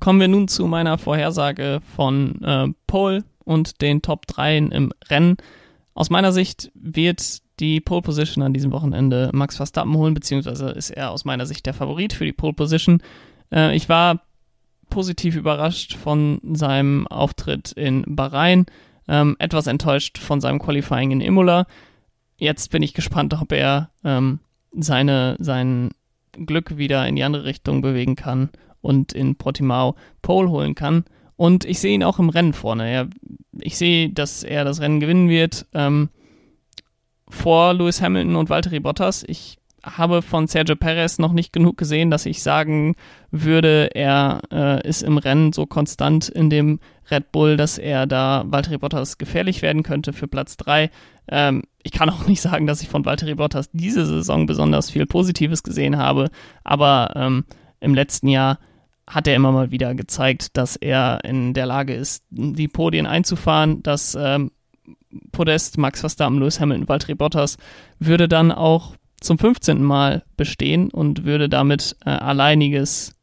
Kommen 0.00 0.20
wir 0.20 0.28
nun 0.28 0.48
zu 0.48 0.66
meiner 0.66 0.98
Vorhersage 0.98 1.80
von 1.96 2.42
äh, 2.42 2.68
Pole 2.86 3.24
und 3.44 3.80
den 3.80 4.02
Top 4.02 4.26
3 4.26 4.58
im 4.58 4.92
Rennen. 5.08 5.36
Aus 5.94 6.10
meiner 6.10 6.32
Sicht 6.32 6.70
wird 6.74 7.38
die 7.60 7.80
Pole 7.80 8.02
Position 8.02 8.42
an 8.42 8.52
diesem 8.52 8.72
Wochenende 8.72 9.30
Max 9.32 9.56
Verstappen 9.56 9.96
holen, 9.96 10.14
beziehungsweise 10.14 10.70
ist 10.70 10.90
er 10.90 11.10
aus 11.10 11.24
meiner 11.24 11.46
Sicht 11.46 11.66
der 11.66 11.74
Favorit 11.74 12.12
für 12.12 12.24
die 12.24 12.32
Pole 12.32 12.52
Position. 12.52 13.02
Äh, 13.52 13.76
ich 13.76 13.88
war 13.88 14.22
positiv 14.90 15.36
überrascht 15.36 15.96
von 15.96 16.40
seinem 16.52 17.06
Auftritt 17.06 17.72
in 17.72 18.04
Bahrain, 18.06 18.66
ähm, 19.08 19.36
etwas 19.38 19.66
enttäuscht 19.66 20.18
von 20.18 20.40
seinem 20.40 20.58
Qualifying 20.58 21.10
in 21.10 21.20
Imola. 21.20 21.66
Jetzt 22.36 22.70
bin 22.70 22.82
ich 22.82 22.94
gespannt, 22.94 23.34
ob 23.34 23.52
er 23.52 23.90
ähm, 24.04 24.40
seine, 24.72 25.36
sein 25.38 25.90
Glück 26.32 26.76
wieder 26.76 27.06
in 27.06 27.16
die 27.16 27.22
andere 27.22 27.44
Richtung 27.44 27.80
bewegen 27.80 28.16
kann 28.16 28.50
und 28.80 29.12
in 29.12 29.36
Portimao 29.36 29.94
Pole 30.22 30.50
holen 30.50 30.74
kann. 30.74 31.04
Und 31.36 31.64
ich 31.64 31.80
sehe 31.80 31.94
ihn 31.94 32.04
auch 32.04 32.18
im 32.18 32.28
Rennen 32.28 32.52
vorne. 32.52 32.88
Er, 32.88 33.08
ich 33.58 33.76
sehe, 33.76 34.10
dass 34.10 34.42
er 34.42 34.64
das 34.64 34.80
Rennen 34.80 35.00
gewinnen 35.00 35.28
wird. 35.28 35.66
Ähm, 35.74 36.10
vor 37.34 37.74
Lewis 37.74 38.00
Hamilton 38.00 38.36
und 38.36 38.48
Valtteri 38.48 38.80
Bottas. 38.80 39.24
Ich 39.26 39.58
habe 39.82 40.22
von 40.22 40.46
Sergio 40.46 40.76
Perez 40.76 41.18
noch 41.18 41.32
nicht 41.32 41.52
genug 41.52 41.76
gesehen, 41.76 42.10
dass 42.10 42.24
ich 42.24 42.42
sagen 42.42 42.94
würde, 43.30 43.90
er 43.94 44.40
äh, 44.50 44.88
ist 44.88 45.02
im 45.02 45.18
Rennen 45.18 45.52
so 45.52 45.66
konstant 45.66 46.28
in 46.28 46.48
dem 46.48 46.80
Red 47.10 47.32
Bull, 47.32 47.56
dass 47.56 47.76
er 47.76 48.06
da 48.06 48.44
Valtteri 48.46 48.78
Bottas 48.78 49.18
gefährlich 49.18 49.60
werden 49.60 49.82
könnte 49.82 50.12
für 50.12 50.26
Platz 50.26 50.56
3. 50.56 50.90
Ähm, 51.28 51.64
ich 51.82 51.92
kann 51.92 52.08
auch 52.08 52.26
nicht 52.26 52.40
sagen, 52.40 52.66
dass 52.66 52.80
ich 52.80 52.88
von 52.88 53.04
Valtteri 53.04 53.34
Bottas 53.34 53.68
diese 53.72 54.06
Saison 54.06 54.46
besonders 54.46 54.90
viel 54.90 55.06
Positives 55.06 55.62
gesehen 55.62 55.98
habe, 55.98 56.30
aber 56.62 57.12
ähm, 57.14 57.44
im 57.80 57.94
letzten 57.94 58.28
Jahr 58.28 58.58
hat 59.06 59.28
er 59.28 59.34
immer 59.34 59.52
mal 59.52 59.70
wieder 59.70 59.94
gezeigt, 59.94 60.56
dass 60.56 60.76
er 60.76 61.22
in 61.24 61.52
der 61.52 61.66
Lage 61.66 61.94
ist, 61.94 62.24
die 62.30 62.68
Podien 62.68 63.06
einzufahren, 63.06 63.82
dass 63.82 64.16
ähm, 64.18 64.50
Podest 65.32 65.78
Max 65.78 66.00
Verstappen, 66.00 66.38
Lewis 66.38 66.60
Hamilton, 66.60 66.88
Valtteri 66.88 67.14
Bottas 67.14 67.56
würde 67.98 68.28
dann 68.28 68.52
auch 68.52 68.96
zum 69.20 69.38
15. 69.38 69.82
Mal 69.82 70.24
bestehen 70.36 70.90
und 70.90 71.24
würde 71.24 71.48
damit 71.48 71.96
äh, 72.04 72.10
alleiniges, 72.10 73.14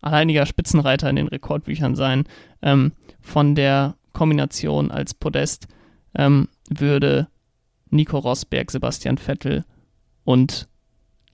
alleiniger 0.00 0.46
Spitzenreiter 0.46 1.10
in 1.10 1.16
den 1.16 1.28
Rekordbüchern 1.28 1.94
sein. 1.94 2.24
Ähm, 2.62 2.92
von 3.20 3.54
der 3.54 3.96
Kombination 4.12 4.90
als 4.90 5.14
Podest 5.14 5.66
ähm, 6.14 6.48
würde 6.68 7.28
Nico 7.90 8.18
Rosberg, 8.18 8.70
Sebastian 8.70 9.18
Vettel 9.18 9.64
und 10.24 10.68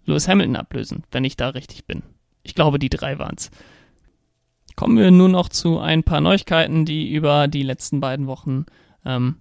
Lewis 0.05 0.29
Hamilton 0.29 0.57
ablösen, 0.57 1.05
wenn 1.13 1.25
ich 1.25 1.37
da 1.37 1.51
richtig 1.51 1.85
bin. 1.87 2.03
Ich 2.43 2.55
glaube, 2.55 2.79
die 2.79 2.89
drei 2.89 3.19
waren 3.19 3.37
es. 3.37 3.51
Kommen 4.77 4.97
wir 4.97 5.11
nun 5.11 5.33
noch 5.33 5.49
zu 5.49 5.79
ein 5.79 6.03
paar 6.05 6.21
Neuigkeiten, 6.21 6.85
die 6.85 7.13
über 7.13 7.49
die 7.49 7.63
letzten 7.63 8.01
beiden 8.01 8.27
Wochen 8.27 8.67
ähm, 9.05 9.37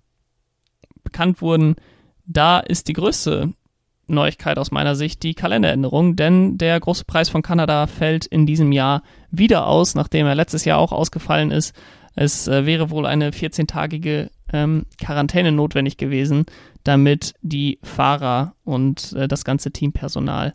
bekannt 1.09 1.41
wurden, 1.41 1.75
da 2.25 2.59
ist 2.59 2.87
die 2.87 2.93
größte 2.93 3.53
Neuigkeit 4.07 4.57
aus 4.57 4.71
meiner 4.71 4.95
Sicht 4.95 5.23
die 5.23 5.33
Kalenderänderung, 5.33 6.15
denn 6.15 6.57
der 6.57 6.79
große 6.79 7.05
Preis 7.05 7.29
von 7.29 7.41
Kanada 7.41 7.87
fällt 7.87 8.25
in 8.25 8.45
diesem 8.45 8.71
Jahr 8.71 9.01
wieder 9.31 9.67
aus, 9.67 9.95
nachdem 9.95 10.27
er 10.27 10.35
letztes 10.35 10.65
Jahr 10.65 10.79
auch 10.79 10.91
ausgefallen 10.91 11.51
ist. 11.51 11.75
Es 12.15 12.47
äh, 12.47 12.65
wäre 12.65 12.89
wohl 12.89 13.05
eine 13.05 13.31
14-tägige 13.31 14.29
ähm, 14.51 14.85
Quarantäne 14.99 15.51
notwendig 15.51 15.97
gewesen, 15.97 16.45
damit 16.83 17.33
die 17.41 17.79
Fahrer 17.83 18.53
und 18.63 19.13
äh, 19.13 19.27
das 19.27 19.43
ganze 19.43 19.71
Teampersonal 19.71 20.53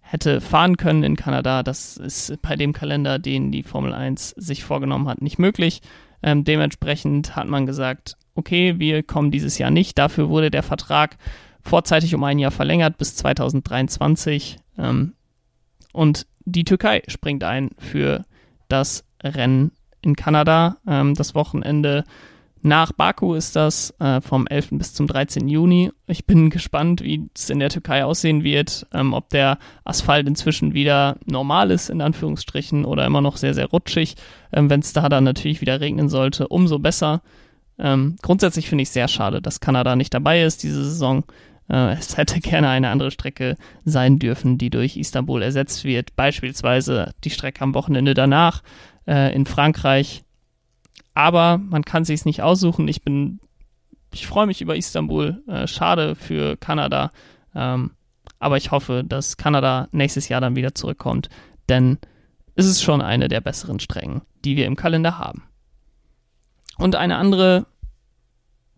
hätte 0.00 0.40
fahren 0.40 0.76
können 0.76 1.02
in 1.02 1.16
Kanada. 1.16 1.62
Das 1.62 1.96
ist 1.96 2.40
bei 2.42 2.56
dem 2.56 2.72
Kalender, 2.72 3.18
den 3.18 3.50
die 3.50 3.62
Formel 3.62 3.92
1 3.94 4.30
sich 4.30 4.62
vorgenommen 4.62 5.08
hat, 5.08 5.22
nicht 5.22 5.38
möglich. 5.38 5.80
Ähm, 6.24 6.42
dementsprechend 6.42 7.36
hat 7.36 7.46
man 7.46 7.66
gesagt, 7.66 8.16
okay, 8.34 8.78
wir 8.78 9.02
kommen 9.02 9.30
dieses 9.30 9.58
Jahr 9.58 9.70
nicht. 9.70 9.98
Dafür 9.98 10.30
wurde 10.30 10.50
der 10.50 10.62
Vertrag 10.62 11.18
vorzeitig 11.60 12.14
um 12.14 12.24
ein 12.24 12.38
Jahr 12.38 12.50
verlängert 12.50 12.96
bis 12.96 13.14
2023. 13.16 14.56
Ähm, 14.78 15.12
und 15.92 16.26
die 16.46 16.64
Türkei 16.64 17.02
springt 17.08 17.44
ein 17.44 17.70
für 17.78 18.24
das 18.68 19.04
Rennen 19.22 19.72
in 20.00 20.16
Kanada. 20.16 20.78
Ähm, 20.88 21.14
das 21.14 21.34
Wochenende 21.34 22.04
nach 22.66 22.92
Baku 22.92 23.34
ist 23.34 23.56
das 23.56 23.94
äh, 24.00 24.22
vom 24.22 24.46
11. 24.46 24.70
bis 24.72 24.94
zum 24.94 25.06
13. 25.06 25.48
Juni. 25.48 25.92
Ich 26.06 26.24
bin 26.24 26.48
gespannt, 26.48 27.02
wie 27.02 27.28
es 27.34 27.50
in 27.50 27.58
der 27.58 27.68
Türkei 27.68 28.06
aussehen 28.06 28.42
wird, 28.42 28.86
ähm, 28.94 29.12
ob 29.12 29.28
der 29.28 29.58
Asphalt 29.84 30.26
inzwischen 30.26 30.72
wieder 30.72 31.18
normal 31.26 31.70
ist, 31.70 31.90
in 31.90 32.00
Anführungsstrichen, 32.00 32.86
oder 32.86 33.04
immer 33.04 33.20
noch 33.20 33.36
sehr, 33.36 33.52
sehr 33.52 33.66
rutschig. 33.66 34.14
Ähm, 34.50 34.70
Wenn 34.70 34.80
es 34.80 34.94
da 34.94 35.10
dann 35.10 35.24
natürlich 35.24 35.60
wieder 35.60 35.82
regnen 35.82 36.08
sollte, 36.08 36.48
umso 36.48 36.78
besser. 36.78 37.20
Ähm, 37.78 38.16
grundsätzlich 38.22 38.66
finde 38.66 38.82
ich 38.82 38.90
sehr 38.90 39.08
schade, 39.08 39.42
dass 39.42 39.60
Kanada 39.60 39.94
nicht 39.94 40.14
dabei 40.14 40.42
ist 40.42 40.62
diese 40.62 40.84
Saison. 40.84 41.24
Äh, 41.68 41.92
es 41.98 42.16
hätte 42.16 42.40
gerne 42.40 42.70
eine 42.70 42.88
andere 42.88 43.10
Strecke 43.10 43.58
sein 43.84 44.18
dürfen, 44.18 44.56
die 44.56 44.70
durch 44.70 44.96
Istanbul 44.96 45.42
ersetzt 45.42 45.84
wird. 45.84 46.16
Beispielsweise 46.16 47.12
die 47.24 47.30
Strecke 47.30 47.60
am 47.60 47.74
Wochenende 47.74 48.14
danach 48.14 48.62
äh, 49.06 49.34
in 49.34 49.44
Frankreich. 49.44 50.23
Aber 51.14 51.58
man 51.58 51.84
kann 51.84 52.04
sich 52.04 52.24
nicht 52.24 52.42
aussuchen. 52.42 52.88
Ich 52.88 53.02
bin, 53.02 53.40
ich 54.12 54.26
freue 54.26 54.46
mich 54.46 54.60
über 54.60 54.76
Istanbul. 54.76 55.42
Äh, 55.46 55.66
schade 55.66 56.14
für 56.16 56.56
Kanada. 56.56 57.12
Ähm, 57.54 57.92
aber 58.38 58.56
ich 58.56 58.72
hoffe, 58.72 59.04
dass 59.04 59.36
Kanada 59.36 59.88
nächstes 59.92 60.28
Jahr 60.28 60.40
dann 60.40 60.56
wieder 60.56 60.74
zurückkommt, 60.74 61.28
denn 61.68 61.98
es 62.56 62.66
ist 62.66 62.82
schon 62.82 63.00
eine 63.00 63.28
der 63.28 63.40
besseren 63.40 63.80
Strecken, 63.80 64.22
die 64.44 64.56
wir 64.56 64.66
im 64.66 64.76
Kalender 64.76 65.18
haben. 65.18 65.44
Und 66.76 66.96
eine 66.96 67.16
andere 67.16 67.66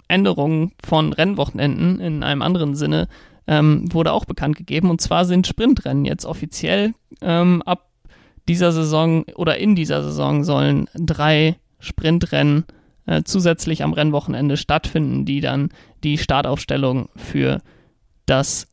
Änderung 0.09 0.72
von 0.85 1.12
Rennwochenenden 1.12 2.01
in 2.01 2.22
einem 2.22 2.42
anderen 2.42 2.75
Sinne 2.75 3.09
ähm, 3.46 3.92
wurde 3.92 4.12
auch 4.12 4.25
bekannt 4.25 4.57
gegeben. 4.57 4.90
Und 4.90 5.01
zwar 5.01 5.25
sind 5.25 5.46
Sprintrennen 5.46 6.05
jetzt 6.05 6.25
offiziell 6.25 6.94
ähm, 7.20 7.62
ab 7.62 7.90
dieser 8.49 8.70
Saison 8.70 9.25
oder 9.35 9.59
in 9.59 9.75
dieser 9.75 10.03
Saison 10.05 10.44
sollen 10.44 10.88
drei 10.94 11.57
Sprintrennen 11.87 12.64
äh, 13.07 13.22
zusätzlich 13.25 13.83
am 13.83 13.92
Rennwochenende 13.92 14.57
stattfinden, 14.57 15.25
die 15.25 15.40
dann 15.40 15.70
die 16.05 16.18
Startaufstellung 16.18 17.09
für 17.16 17.62
das 18.27 18.68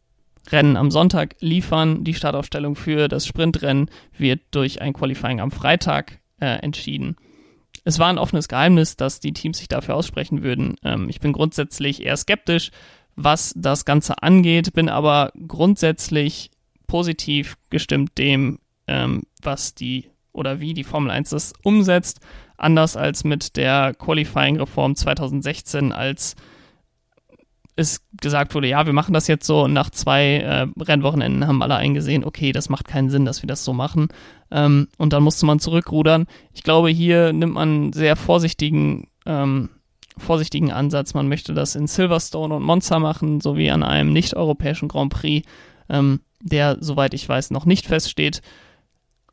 Rennen 0.50 0.76
am 0.76 0.92
Sonntag 0.92 1.36
liefern. 1.40 2.04
Die 2.04 2.14
Startaufstellung 2.14 2.76
für 2.76 3.08
das 3.08 3.26
Sprintrennen 3.26 3.90
wird 4.18 4.42
durch 4.52 4.82
ein 4.82 4.94
Qualifying 4.94 5.40
am 5.40 5.52
Freitag 5.52 6.20
äh, 6.40 6.58
entschieden 6.58 7.16
es 7.84 8.00
war 8.00 8.08
ein 8.08 8.18
offenes 8.18 8.48
Geheimnis, 8.48 8.96
dass 8.96 9.20
die 9.20 9.34
Teams 9.34 9.58
sich 9.58 9.68
dafür 9.68 9.96
aussprechen 9.96 10.44
würden. 10.44 10.76
Ähm, 10.84 11.10
ich 11.10 11.20
bin 11.20 11.34
grundsätzlich 11.34 12.04
eher 12.04 12.18
skeptisch, 12.18 12.72
was 13.16 13.54
das 13.56 13.86
Ganze 13.86 14.24
angeht, 14.24 14.74
bin 14.74 14.90
aber 14.90 15.32
grundsätzlich 15.48 16.52
positiv 16.88 17.58
gestimmt 17.70 18.18
dem, 18.18 18.60
ähm, 18.88 19.24
was 19.42 19.76
die 19.76 20.10
oder 20.32 20.60
wie 20.60 20.74
die 20.74 20.84
Formel 20.84 21.12
1 21.12 21.30
das 21.30 21.54
umsetzt. 21.64 22.22
Anders 22.64 22.98
als 22.98 23.24
mit 23.24 23.58
der 23.58 23.94
Qualifying-Reform 23.94 24.96
2016, 24.96 25.92
als 25.92 26.36
es 27.76 28.02
gesagt 28.22 28.54
wurde, 28.54 28.68
ja, 28.68 28.86
wir 28.86 28.94
machen 28.94 29.14
das 29.14 29.28
jetzt 29.28 29.48
so 29.48 29.64
und 29.64 29.74
nach 29.74 29.90
zwei 29.90 30.38
äh, 30.38 30.68
Rennwochenenden 30.80 31.48
haben 31.48 31.64
alle 31.64 31.76
eingesehen, 31.76 32.24
okay, 32.24 32.52
das 32.52 32.70
macht 32.70 32.88
keinen 32.88 33.10
Sinn, 33.10 33.26
dass 33.26 33.42
wir 33.42 33.48
das 33.48 33.66
so 33.66 33.74
machen. 33.74 34.10
Ähm, 34.52 34.88
und 34.98 35.14
dann 35.14 35.24
musste 35.24 35.46
man 35.46 35.60
zurückrudern. 35.60 36.28
Ich 36.54 36.64
glaube, 36.64 36.90
hier 36.90 37.34
nimmt 37.34 37.56
man 37.56 37.70
einen 37.70 37.94
sehr 37.94 38.16
vorsichtigen, 38.16 39.08
ähm, 39.26 39.70
vorsichtigen 40.18 40.72
Ansatz. 40.72 41.16
Man 41.16 41.28
möchte 41.28 41.54
das 41.56 41.76
in 41.76 41.88
Silverstone 41.88 42.54
und 42.54 42.64
Monza 42.64 43.00
machen, 43.00 43.42
sowie 43.42 43.72
an 43.72 43.82
einem 43.82 44.14
nicht-europäischen 44.14 44.88
Grand 44.88 45.12
Prix, 45.12 45.48
ähm, 45.90 46.20
der, 46.42 46.78
soweit 46.80 47.16
ich 47.16 47.28
weiß, 47.28 47.50
noch 47.50 47.66
nicht 47.66 47.88
feststeht. 47.88 48.42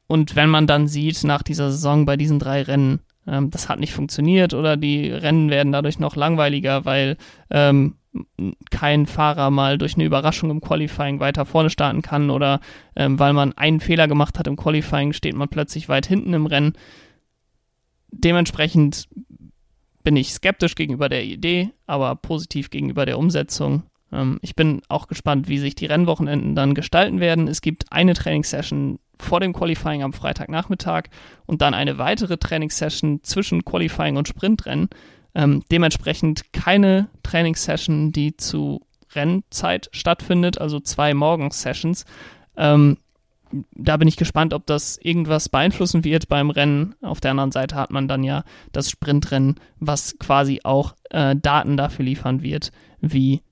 Und 0.06 0.34
wenn 0.34 0.48
man 0.48 0.66
dann 0.66 0.88
sieht, 0.88 1.22
nach 1.24 1.42
dieser 1.42 1.70
Saison 1.70 2.06
bei 2.06 2.16
diesen 2.16 2.38
drei 2.38 2.62
Rennen, 2.62 3.00
ähm, 3.26 3.50
das 3.50 3.68
hat 3.68 3.80
nicht 3.80 3.92
funktioniert 3.92 4.54
oder 4.54 4.76
die 4.76 5.10
Rennen 5.10 5.50
werden 5.50 5.72
dadurch 5.72 5.98
noch 5.98 6.16
langweiliger, 6.16 6.84
weil 6.84 7.16
ähm, 7.50 7.96
kein 8.70 9.06
Fahrer 9.06 9.50
mal 9.50 9.78
durch 9.78 9.94
eine 9.94 10.04
Überraschung 10.04 10.50
im 10.50 10.60
Qualifying 10.60 11.20
weiter 11.20 11.46
vorne 11.46 11.70
starten 11.70 12.02
kann 12.02 12.30
oder 12.30 12.60
ähm, 12.96 13.18
weil 13.18 13.32
man 13.32 13.52
einen 13.52 13.80
Fehler 13.80 14.08
gemacht 14.08 14.38
hat 14.38 14.46
im 14.46 14.56
Qualifying, 14.56 15.12
steht 15.12 15.36
man 15.36 15.48
plötzlich 15.48 15.88
weit 15.88 16.06
hinten 16.06 16.34
im 16.34 16.46
Rennen. 16.46 16.72
Dementsprechend 18.10 19.08
bin 20.02 20.16
ich 20.16 20.32
skeptisch 20.32 20.74
gegenüber 20.74 21.08
der 21.08 21.24
Idee, 21.24 21.70
aber 21.86 22.16
positiv 22.16 22.70
gegenüber 22.70 23.06
der 23.06 23.18
Umsetzung. 23.18 23.84
Ähm, 24.12 24.38
ich 24.42 24.56
bin 24.56 24.82
auch 24.88 25.06
gespannt, 25.06 25.48
wie 25.48 25.58
sich 25.58 25.74
die 25.74 25.86
Rennwochenenden 25.86 26.54
dann 26.54 26.74
gestalten 26.74 27.20
werden. 27.20 27.46
Es 27.48 27.60
gibt 27.60 27.92
eine 27.92 28.14
Trainingssession 28.14 28.98
vor 29.20 29.40
dem 29.40 29.52
Qualifying 29.52 30.02
am 30.02 30.12
Freitagnachmittag 30.12 31.04
und 31.46 31.62
dann 31.62 31.74
eine 31.74 31.98
weitere 31.98 32.36
Trainingssession 32.36 33.22
zwischen 33.22 33.64
Qualifying 33.64 34.16
und 34.16 34.28
Sprintrennen. 34.28 34.88
Ähm, 35.34 35.62
dementsprechend 35.70 36.52
keine 36.52 37.08
Trainingssession, 37.22 38.12
die 38.12 38.36
zu 38.36 38.80
Rennzeit 39.14 39.88
stattfindet, 39.92 40.60
also 40.60 40.80
zwei 40.80 41.14
Morgensessions. 41.14 42.04
Ähm, 42.56 42.98
da 43.72 43.96
bin 43.96 44.06
ich 44.06 44.16
gespannt, 44.16 44.54
ob 44.54 44.66
das 44.66 44.96
irgendwas 44.98 45.48
beeinflussen 45.48 46.04
wird 46.04 46.28
beim 46.28 46.50
Rennen. 46.50 46.94
Auf 47.02 47.20
der 47.20 47.32
anderen 47.32 47.52
Seite 47.52 47.74
hat 47.74 47.90
man 47.90 48.06
dann 48.06 48.22
ja 48.22 48.44
das 48.72 48.90
Sprintrennen, 48.90 49.56
was 49.78 50.16
quasi 50.18 50.60
auch 50.62 50.94
äh, 51.10 51.34
Daten 51.36 51.76
dafür 51.76 52.04
liefern 52.04 52.42
wird, 52.42 52.70
wie 53.00 53.42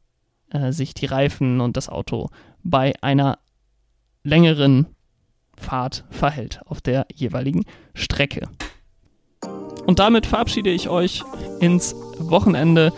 äh, 0.50 0.72
sich 0.72 0.94
die 0.94 1.06
Reifen 1.06 1.60
und 1.60 1.76
das 1.76 1.88
Auto 1.88 2.30
bei 2.62 2.94
einer 3.00 3.38
längeren 4.22 4.86
Fahrt 5.58 6.04
verhält 6.10 6.60
auf 6.66 6.80
der 6.80 7.06
jeweiligen 7.14 7.64
Strecke. 7.94 8.48
Und 9.86 9.98
damit 9.98 10.26
verabschiede 10.26 10.70
ich 10.70 10.88
euch 10.88 11.22
ins 11.60 11.94
Wochenende. 12.18 12.92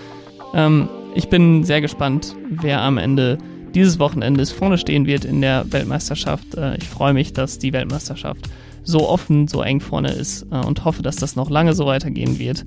Ähm, 0.55 0.89
ich 1.15 1.29
bin 1.29 1.65
sehr 1.65 1.81
gespannt, 1.81 2.35
wer 2.49 2.81
am 2.83 2.99
Ende 2.99 3.39
dieses 3.75 3.99
Wochenendes 3.99 4.51
vorne 4.51 4.79
stehen 4.79 5.07
wird 5.07 5.25
in 5.25 5.41
der 5.41 5.71
Weltmeisterschaft. 5.73 6.55
Äh, 6.57 6.77
ich 6.77 6.89
freue 6.89 7.13
mich, 7.13 7.33
dass 7.33 7.59
die 7.59 7.73
Weltmeisterschaft 7.73 8.49
so 8.83 9.09
offen, 9.09 9.47
so 9.49 9.63
eng 9.63 9.81
vorne 9.81 10.11
ist 10.13 10.47
äh, 10.51 10.57
und 10.57 10.85
hoffe, 10.85 11.03
dass 11.03 11.17
das 11.17 11.37
noch 11.37 11.51
lange 11.51 11.75
so 11.75 11.87
weitergehen 11.87 12.39
wird. 12.39 12.65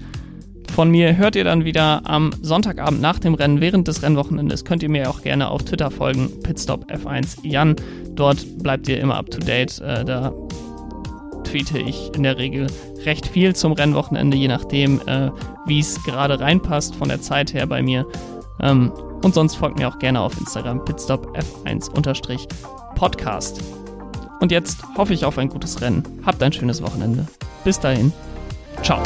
Von 0.71 0.89
mir 0.89 1.17
hört 1.17 1.35
ihr 1.35 1.43
dann 1.43 1.65
wieder 1.65 2.01
am 2.05 2.31
Sonntagabend 2.41 3.01
nach 3.01 3.19
dem 3.19 3.35
Rennen, 3.35 3.61
während 3.61 3.87
des 3.87 4.01
Rennwochenendes. 4.01 4.65
Könnt 4.65 4.81
ihr 4.83 4.89
mir 4.89 5.09
auch 5.09 5.21
gerne 5.21 5.49
auf 5.49 5.63
Twitter 5.63 5.91
folgen, 5.91 6.29
Pitstop 6.41 6.91
F1 6.91 7.37
Jan. 7.43 7.75
Dort 8.15 8.45
bleibt 8.59 8.87
ihr 8.87 8.99
immer 8.99 9.15
up 9.15 9.29
to 9.29 9.37
date. 9.39 9.79
Äh, 9.81 10.03
da 10.03 10.33
tweete 11.43 11.77
ich 11.77 12.09
in 12.15 12.23
der 12.23 12.39
Regel 12.39 12.65
recht 13.05 13.27
viel 13.27 13.55
zum 13.55 13.73
Rennwochenende, 13.73 14.35
je 14.35 14.47
nachdem, 14.47 14.99
äh, 15.07 15.29
wie 15.67 15.79
es 15.79 16.03
gerade 16.03 16.39
reinpasst 16.39 16.95
von 16.95 17.09
der 17.09 17.21
Zeit 17.21 17.53
her 17.53 17.67
bei 17.67 17.83
mir. 17.83 18.07
Ähm, 18.59 18.91
und 19.21 19.35
sonst 19.35 19.55
folgt 19.55 19.77
mir 19.77 19.87
auch 19.87 19.99
gerne 19.99 20.19
auf 20.19 20.35
Instagram 20.39 20.81
pitstopf1-podcast. 20.81 23.59
Und 24.39 24.51
jetzt 24.51 24.79
hoffe 24.97 25.13
ich 25.13 25.25
auf 25.25 25.37
ein 25.37 25.49
gutes 25.49 25.81
Rennen. 25.81 26.01
Habt 26.25 26.41
ein 26.43 26.51
schönes 26.51 26.81
Wochenende. 26.81 27.27
Bis 27.63 27.79
dahin. 27.79 28.11
Ciao. 28.81 29.03